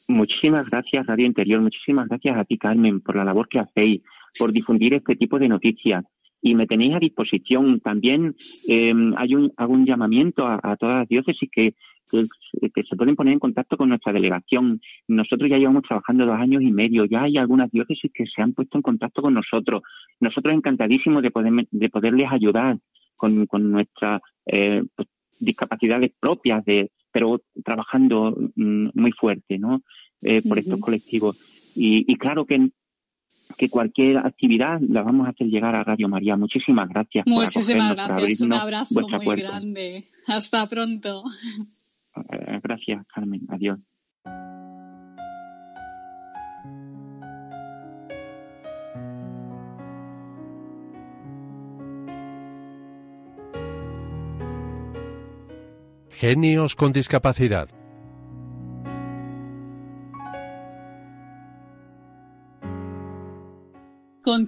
[0.09, 1.61] Muchísimas gracias, Radio Interior.
[1.61, 4.03] Muchísimas gracias a ti, Carmen, por la labor que hacéis,
[4.39, 6.05] por difundir este tipo de noticias
[6.43, 7.81] y me tenéis a disposición.
[7.81, 8.35] También
[8.69, 11.75] eh, hay un, hago un llamamiento a, todas las diócesis que
[12.13, 14.81] que, se pueden poner en contacto con nuestra delegación.
[15.09, 18.53] Nosotros ya llevamos trabajando dos años y medio, ya hay algunas diócesis que se han
[18.53, 19.83] puesto en contacto con nosotros.
[20.21, 22.79] Nosotros encantadísimos de, poder, de poderles ayudar
[23.17, 25.09] con, con nuestras eh, pues,
[25.39, 29.83] discapacidades propias, de, pero trabajando mm, muy fuerte ¿no?
[30.21, 31.37] Eh, por estos colectivos.
[31.75, 32.71] Y, y claro que
[33.57, 36.37] que cualquier actividad la vamos a hacer llegar a Radio María.
[36.37, 37.27] Muchísimas gracias.
[37.27, 38.41] Muchísimas gracias.
[38.41, 40.09] Un abrazo muy grande.
[40.27, 41.25] Hasta pronto.
[42.31, 43.43] Eh, gracias, Carmen.
[43.49, 43.79] Adiós.
[56.23, 57.69] Genios con discapacidad.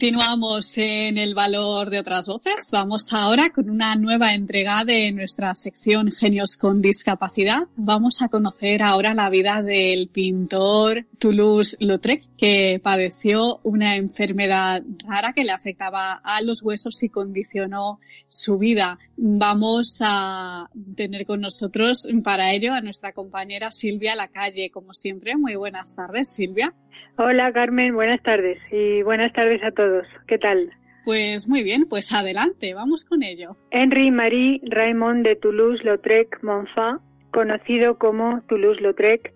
[0.05, 2.69] Continuamos en el valor de otras voces.
[2.71, 7.69] Vamos ahora con una nueva entrega de nuestra sección Genios con Discapacidad.
[7.75, 15.43] Vamos a conocer ahora la vida del pintor Toulouse-Lautrec, que padeció una enfermedad rara que
[15.43, 17.99] le afectaba a los huesos y condicionó
[18.29, 18.99] su vida.
[19.17, 25.39] Vamos a tener con nosotros para ello a nuestra compañera Silvia Lacalle, como siempre.
[25.39, 26.75] Muy buenas tardes, Silvia.
[27.17, 30.05] Hola Carmen, buenas tardes y buenas tardes a todos.
[30.27, 30.73] ¿Qué tal?
[31.05, 33.57] Pues muy bien, pues adelante, vamos con ello.
[33.71, 39.33] Henri Marie Raymond de Toulouse-Lautrec Monfort, conocido como Toulouse-Lautrec,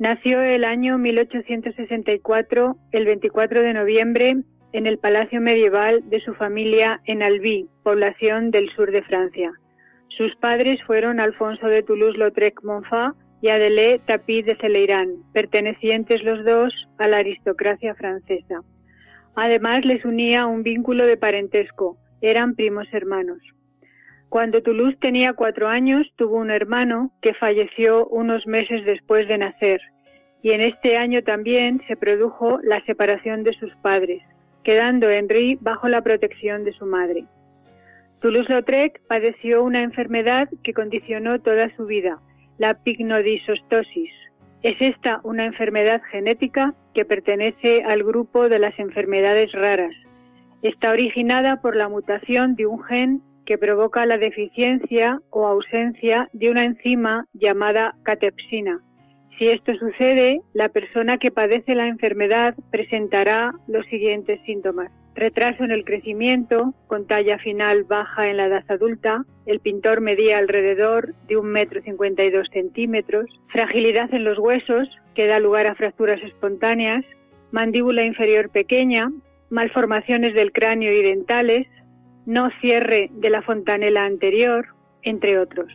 [0.00, 4.36] nació el año 1864, el 24 de noviembre,
[4.72, 9.52] en el palacio medieval de su familia en Albi, población del sur de Francia.
[10.08, 17.08] Sus padres fueron Alfonso de Toulouse-Lautrec-Montfort y Adélé Tapie de Celeirán, pertenecientes los dos a
[17.08, 18.62] la aristocracia francesa.
[19.34, 23.38] Además les unía un vínculo de parentesco, eran primos hermanos.
[24.28, 29.80] Cuando Toulouse tenía cuatro años, tuvo un hermano que falleció unos meses después de nacer,
[30.40, 34.22] y en este año también se produjo la separación de sus padres,
[34.62, 37.24] quedando Henri bajo la protección de su madre.
[38.20, 42.20] Toulouse-Lautrec padeció una enfermedad que condicionó toda su vida,
[42.62, 44.12] la pignodisostosis.
[44.62, 49.92] Es esta una enfermedad genética que pertenece al grupo de las enfermedades raras.
[50.62, 56.50] Está originada por la mutación de un gen que provoca la deficiencia o ausencia de
[56.50, 58.78] una enzima llamada catepsina.
[59.36, 64.92] Si esto sucede, la persona que padece la enfermedad presentará los siguientes síntomas.
[65.14, 70.38] Retraso en el crecimiento, con talla final baja en la edad adulta, el pintor medía
[70.38, 75.66] alrededor de un metro cincuenta y dos centímetros, fragilidad en los huesos, que da lugar
[75.66, 77.04] a fracturas espontáneas,
[77.50, 79.12] mandíbula inferior pequeña,
[79.50, 81.66] malformaciones del cráneo y dentales,
[82.24, 84.68] no cierre de la fontanela anterior,
[85.02, 85.70] entre otros.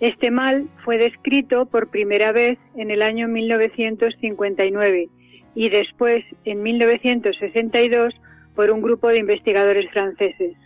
[0.00, 5.08] Este mal fue descrito por primera vez en el año 1959
[5.54, 8.14] y después en 1962
[8.54, 10.56] por un grupo de investigadores franceses.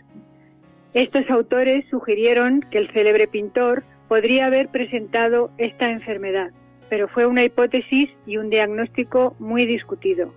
[0.93, 6.51] Estos autores sugirieron que el célebre pintor podría haber presentado esta enfermedad,
[6.89, 10.33] pero fue una hipótesis y un diagnóstico muy discutido.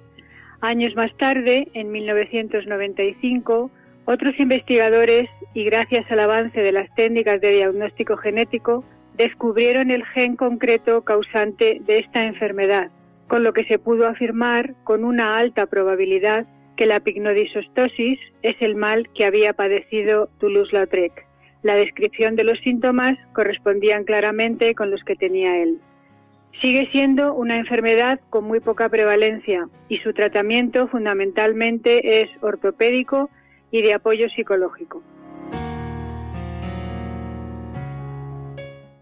[0.60, 3.70] Años más tarde, en 1995,
[4.06, 8.82] otros investigadores, y gracias al avance de las técnicas de diagnóstico genético,
[9.16, 12.90] descubrieron el gen concreto causante de esta enfermedad,
[13.28, 16.46] con lo que se pudo afirmar con una alta probabilidad
[16.78, 21.26] que la pignodisostosis es el mal que había padecido Toulouse-Lautrec.
[21.64, 25.80] La descripción de los síntomas correspondían claramente con los que tenía él.
[26.62, 33.28] Sigue siendo una enfermedad con muy poca prevalencia y su tratamiento fundamentalmente es ortopédico
[33.72, 35.02] y de apoyo psicológico.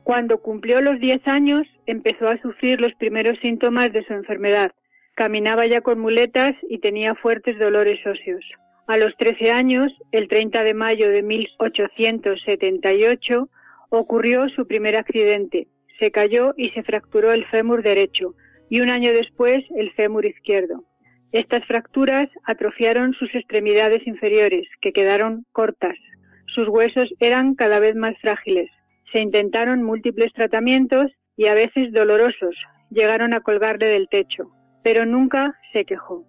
[0.03, 4.73] Cuando cumplió los 10 años, empezó a sufrir los primeros síntomas de su enfermedad.
[5.17, 8.45] Caminaba ya con muletas y tenía fuertes dolores óseos.
[8.87, 13.49] A los 13 años, el 30 de mayo de 1878,
[13.89, 15.69] ocurrió su primer accidente.
[15.99, 18.35] Se cayó y se fracturó el fémur derecho
[18.69, 20.85] y un año después el fémur izquierdo.
[21.33, 25.97] Estas fracturas atrofiaron sus extremidades inferiores, que quedaron cortas.
[26.55, 28.69] Sus huesos eran cada vez más frágiles.
[29.13, 32.55] Se intentaron múltiples tratamientos y a veces dolorosos.
[32.91, 34.51] Llegaron a colgarle del techo,
[34.87, 36.25] pero nunca se quejó.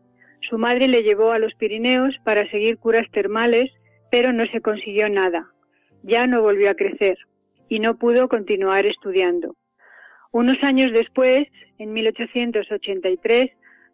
[0.50, 3.70] Su madre le llevó a los Pirineos para seguir curas termales,
[4.10, 5.46] pero no se consiguió nada.
[6.02, 7.20] Ya no volvió a crecer
[7.70, 9.56] y no pudo continuar estudiando.
[10.32, 11.48] Unos años después,
[11.78, 13.52] en 1883,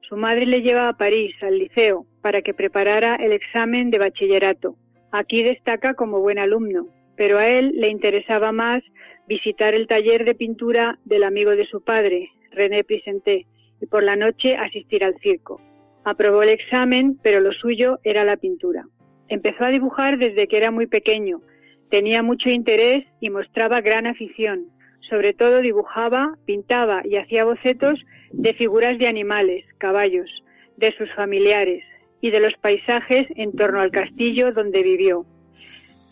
[0.07, 4.78] su madre le lleva a París, al liceo, para que preparara el examen de bachillerato.
[5.11, 6.88] Aquí destaca como buen alumno,
[7.18, 8.82] pero a él le interesaba más
[9.28, 13.45] visitar el taller de pintura del amigo de su padre, René Prisenté,
[13.84, 15.61] y por la noche asistir al circo.
[16.05, 18.86] Aprobó el examen, pero lo suyo era la pintura.
[19.27, 21.41] Empezó a dibujar desde que era muy pequeño.
[21.89, 24.67] Tenía mucho interés y mostraba gran afición.
[25.09, 27.99] Sobre todo dibujaba, pintaba y hacía bocetos
[28.31, 30.29] de figuras de animales, caballos,
[30.77, 31.84] de sus familiares
[32.21, 35.25] y de los paisajes en torno al castillo donde vivió.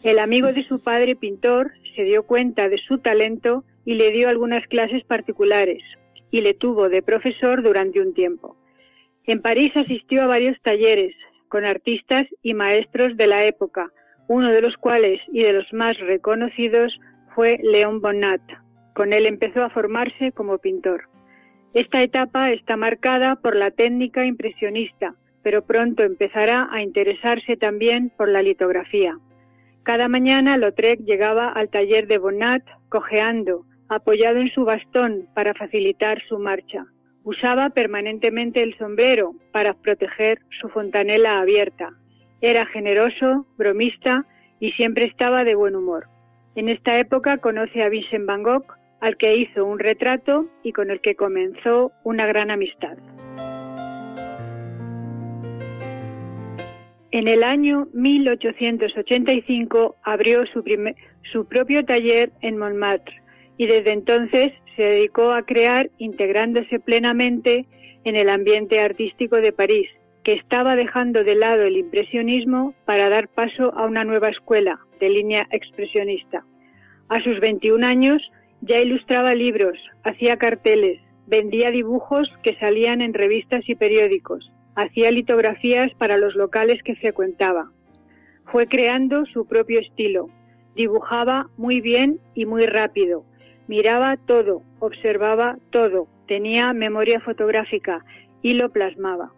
[0.04, 4.28] El amigo de su padre pintor se dio cuenta de su talento y le dio
[4.28, 5.82] algunas clases particulares
[6.32, 8.58] y le tuvo de profesor durante un tiempo.
[9.26, 11.16] En París asistió a varios talleres
[11.50, 13.92] con artistas y maestros de la época,
[14.28, 16.98] uno de los cuales y de los más reconocidos
[17.36, 18.42] fue Léon Bonnat.
[18.94, 21.10] Con él empezó a formarse como pintor.
[21.74, 28.30] Esta etapa está marcada por la técnica impresionista, pero pronto empezará a interesarse también por
[28.30, 29.18] la litografía.
[29.84, 36.24] Cada mañana Lautrec llegaba al taller de Bonnat cojeando, apoyado en su bastón para facilitar
[36.28, 36.86] su marcha.
[37.24, 41.90] Usaba permanentemente el sombrero para proteger su fontanela abierta.
[42.40, 44.26] Era generoso, bromista
[44.62, 46.08] y siempre estaba de buen humor.
[46.56, 48.66] En esta época conoce a Vincent Van Gogh,
[49.02, 52.98] al que hizo un retrato y con el que comenzó una gran amistad.
[57.12, 60.64] En el año 1885 abrió su,
[61.30, 63.22] su, propio taller en Montmartre
[63.62, 67.68] y desde entonces se dedicó a crear integrándose plenamente
[68.04, 69.88] en el ambiente artístico de París,
[70.24, 75.10] que estaba dejando de lado el impresionismo para dar paso a una nueva escuela de
[75.10, 76.44] línea expresionista.
[77.08, 78.32] A sus 21 años
[78.62, 85.94] ya ilustraba libros, hacía carteles, vendía dibujos que salían en revistas y periódicos, hacía litografías
[86.00, 87.70] para los locales que frecuentaba.
[88.46, 90.30] Fue creando su propio estilo,
[90.76, 93.24] dibujaba muy bien y muy rápido,
[93.72, 98.04] miraba todo, observaba todo, tenía memoria fotográfica
[98.42, 99.32] y lo plasmaba.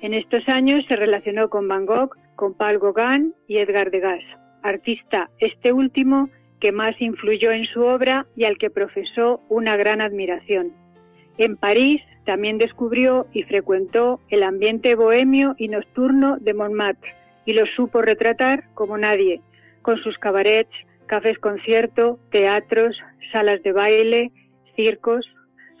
[0.00, 4.22] En estos años se relacionó con Van Gogh, con Paul Gauguin y Edgar Degas,
[4.62, 6.30] artista este último
[6.60, 10.70] que más influyó en su obra y al que profesó una gran admiración.
[11.36, 17.16] En París también descubrió y frecuentó el ambiente bohemio y nocturno de Montmartre
[17.46, 19.40] y lo supo retratar como nadie,
[19.82, 20.70] con sus cabarets,
[21.06, 22.96] cafés concierto, teatros,
[23.32, 24.30] salas de baile,
[24.76, 25.26] circos,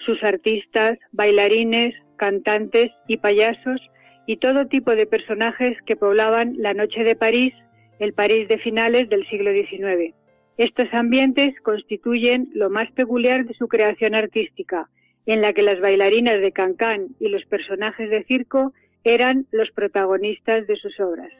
[0.04, 3.80] sus artistas, bailarines, cantantes y payasos
[4.26, 7.54] y todo tipo de personajes que poblaban la noche de París,
[7.98, 10.14] el París de finales del siglo XIX.
[10.58, 14.88] Estos ambientes constituyen lo más peculiar de su creación artística,
[15.26, 18.72] en la que las bailarinas de Cancán y los personajes de circo
[19.04, 21.32] eran los protagonistas de sus obras.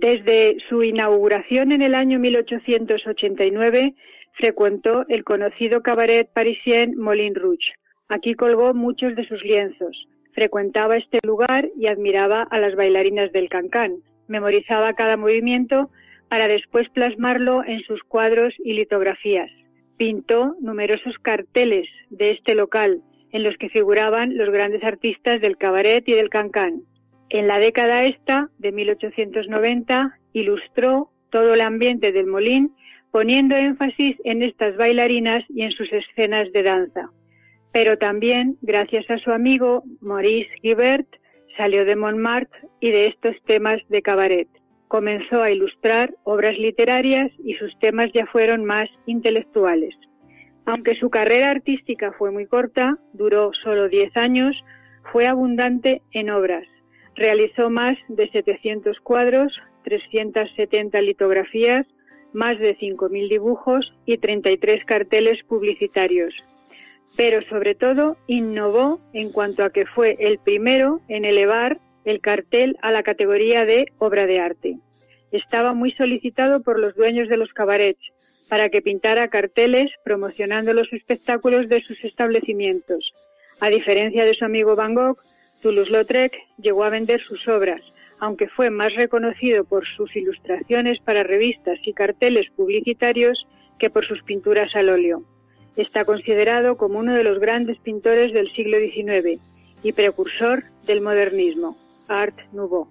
[0.00, 3.94] Desde su inauguración en el año 1889,
[4.34, 7.72] frecuentó el conocido cabaret parisien Moulin Rouge.
[8.08, 10.06] Aquí colgó muchos de sus lienzos.
[10.34, 13.96] Frecuentaba este lugar y admiraba a las bailarinas del cancán.
[14.28, 15.90] Memorizaba cada movimiento
[16.28, 19.50] para después plasmarlo en sus cuadros y litografías.
[19.96, 26.08] Pintó numerosos carteles de este local en los que figuraban los grandes artistas del cabaret
[26.08, 26.84] y del cancán.
[27.30, 32.72] En la década esta, de 1890, ilustró todo el ambiente del Molín,
[33.10, 37.10] poniendo énfasis en estas bailarinas y en sus escenas de danza.
[37.72, 41.06] Pero también, gracias a su amigo Maurice Guibert,
[41.56, 44.48] salió de Montmartre y de estos temas de cabaret.
[44.88, 49.94] Comenzó a ilustrar obras literarias y sus temas ya fueron más intelectuales.
[50.64, 54.56] Aunque su carrera artística fue muy corta, duró solo 10 años,
[55.12, 56.64] fue abundante en obras.
[57.18, 59.52] Realizó más de 700 cuadros,
[59.82, 61.84] 370 litografías,
[62.32, 66.32] más de 5.000 dibujos y 33 carteles publicitarios.
[67.16, 72.76] Pero sobre todo innovó en cuanto a que fue el primero en elevar el cartel
[72.82, 74.78] a la categoría de obra de arte.
[75.32, 78.12] Estaba muy solicitado por los dueños de los cabarets
[78.48, 83.12] para que pintara carteles promocionando los espectáculos de sus establecimientos.
[83.58, 85.18] A diferencia de su amigo Van Gogh,
[85.62, 87.82] Toulouse-Lautrec llegó a vender sus obras,
[88.20, 93.46] aunque fue más reconocido por sus ilustraciones para revistas y carteles publicitarios
[93.78, 95.22] que por sus pinturas al óleo.
[95.76, 99.40] Está considerado como uno de los grandes pintores del siglo XIX
[99.82, 101.76] y precursor del modernismo,
[102.08, 102.88] Art Nouveau.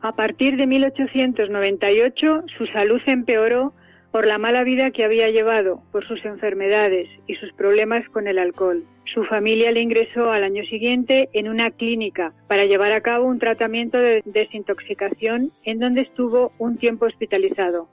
[0.00, 3.72] A partir de 1898 su salud empeoró
[4.10, 8.38] por la mala vida que había llevado, por sus enfermedades y sus problemas con el
[8.38, 8.84] alcohol.
[9.04, 13.38] Su familia le ingresó al año siguiente en una clínica para llevar a cabo un
[13.38, 17.88] tratamiento de desintoxicación en donde estuvo un tiempo hospitalizado.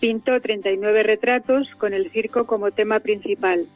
[0.00, 3.66] Pintó 39 retratos con el circo como tema principal.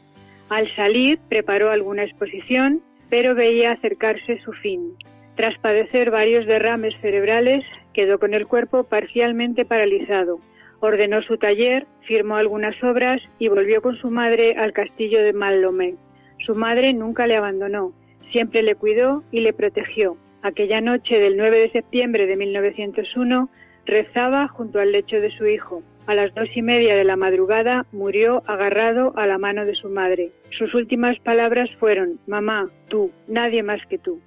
[0.48, 4.94] Al salir preparó alguna exposición, pero veía acercarse su fin.
[5.34, 10.40] Tras padecer varios derrames cerebrales, quedó con el cuerpo parcialmente paralizado
[10.84, 15.96] ordenó su taller, firmó algunas obras y volvió con su madre al castillo de Malomé.
[16.44, 17.92] Su madre nunca le abandonó,
[18.32, 20.16] siempre le cuidó y le protegió.
[20.42, 23.48] Aquella noche del 9 de septiembre de 1901
[23.86, 25.82] rezaba junto al lecho de su hijo.
[26.06, 29.88] A las dos y media de la madrugada murió agarrado a la mano de su
[29.88, 30.32] madre.
[30.50, 34.20] Sus últimas palabras fueron, Mamá, tú, nadie más que tú.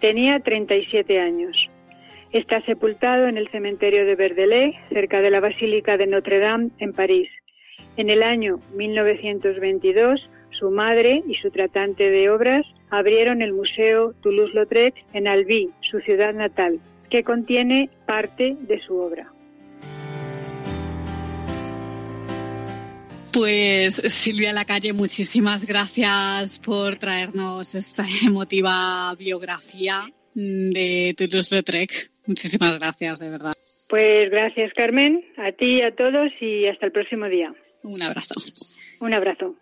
[0.00, 1.70] Tenía 37 años.
[2.34, 6.92] Está sepultado en el cementerio de Verdelais, cerca de la Basílica de Notre Dame, en
[6.92, 7.28] París.
[7.96, 10.20] En el año 1922,
[10.58, 16.34] su madre y su tratante de obras abrieron el Museo Toulouse-Lautrec en Albi, su ciudad
[16.34, 19.32] natal, que contiene parte de su obra.
[23.32, 30.04] Pues Silvia Lacalle, muchísimas gracias por traernos esta emotiva biografía
[30.34, 32.13] de Toulouse-Lautrec.
[32.26, 33.52] Muchísimas gracias, de verdad.
[33.88, 37.54] Pues gracias, Carmen, a ti a todos y hasta el próximo día.
[37.82, 38.34] Un abrazo.
[39.00, 39.56] Un abrazo.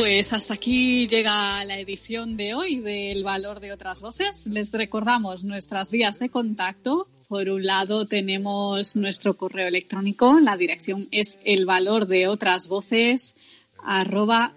[0.00, 4.46] Pues hasta aquí llega la edición de hoy del Valor de otras Voces.
[4.46, 7.06] Les recordamos nuestras vías de contacto.
[7.28, 13.36] Por un lado tenemos nuestro correo electrónico, la dirección es el valor de otras voces
[13.84, 14.54] arroba.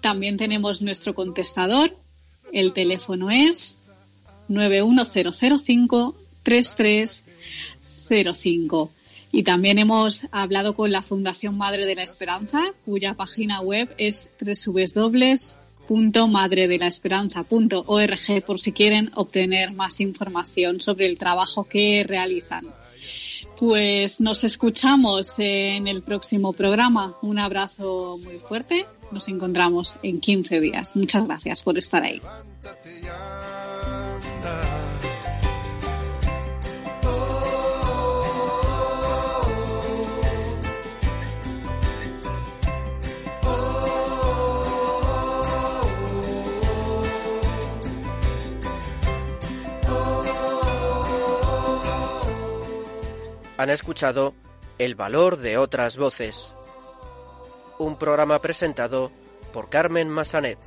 [0.00, 1.94] También tenemos nuestro contestador,
[2.54, 3.80] el teléfono es
[4.48, 8.90] 91005 3305.
[9.32, 14.30] Y también hemos hablado con la Fundación Madre de la Esperanza, cuya página web es
[15.88, 22.66] www.madredelaesperanza.org por si quieren obtener más información sobre el trabajo que realizan.
[23.58, 27.16] Pues nos escuchamos en el próximo programa.
[27.22, 28.84] Un abrazo muy fuerte.
[29.12, 30.94] Nos encontramos en 15 días.
[30.94, 32.20] Muchas gracias por estar ahí.
[53.62, 54.34] Han escuchado
[54.76, 56.52] El valor de otras voces,
[57.78, 59.12] un programa presentado
[59.52, 60.58] por Carmen Massanet.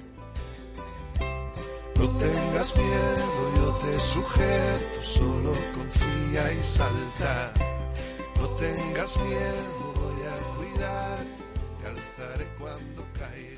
[1.96, 7.54] No tengas miedo, yo te sujeto, solo confía y salta.
[8.38, 11.18] No tengas miedo, voy a cuidar,
[11.84, 13.55] calzaré cuando puedes.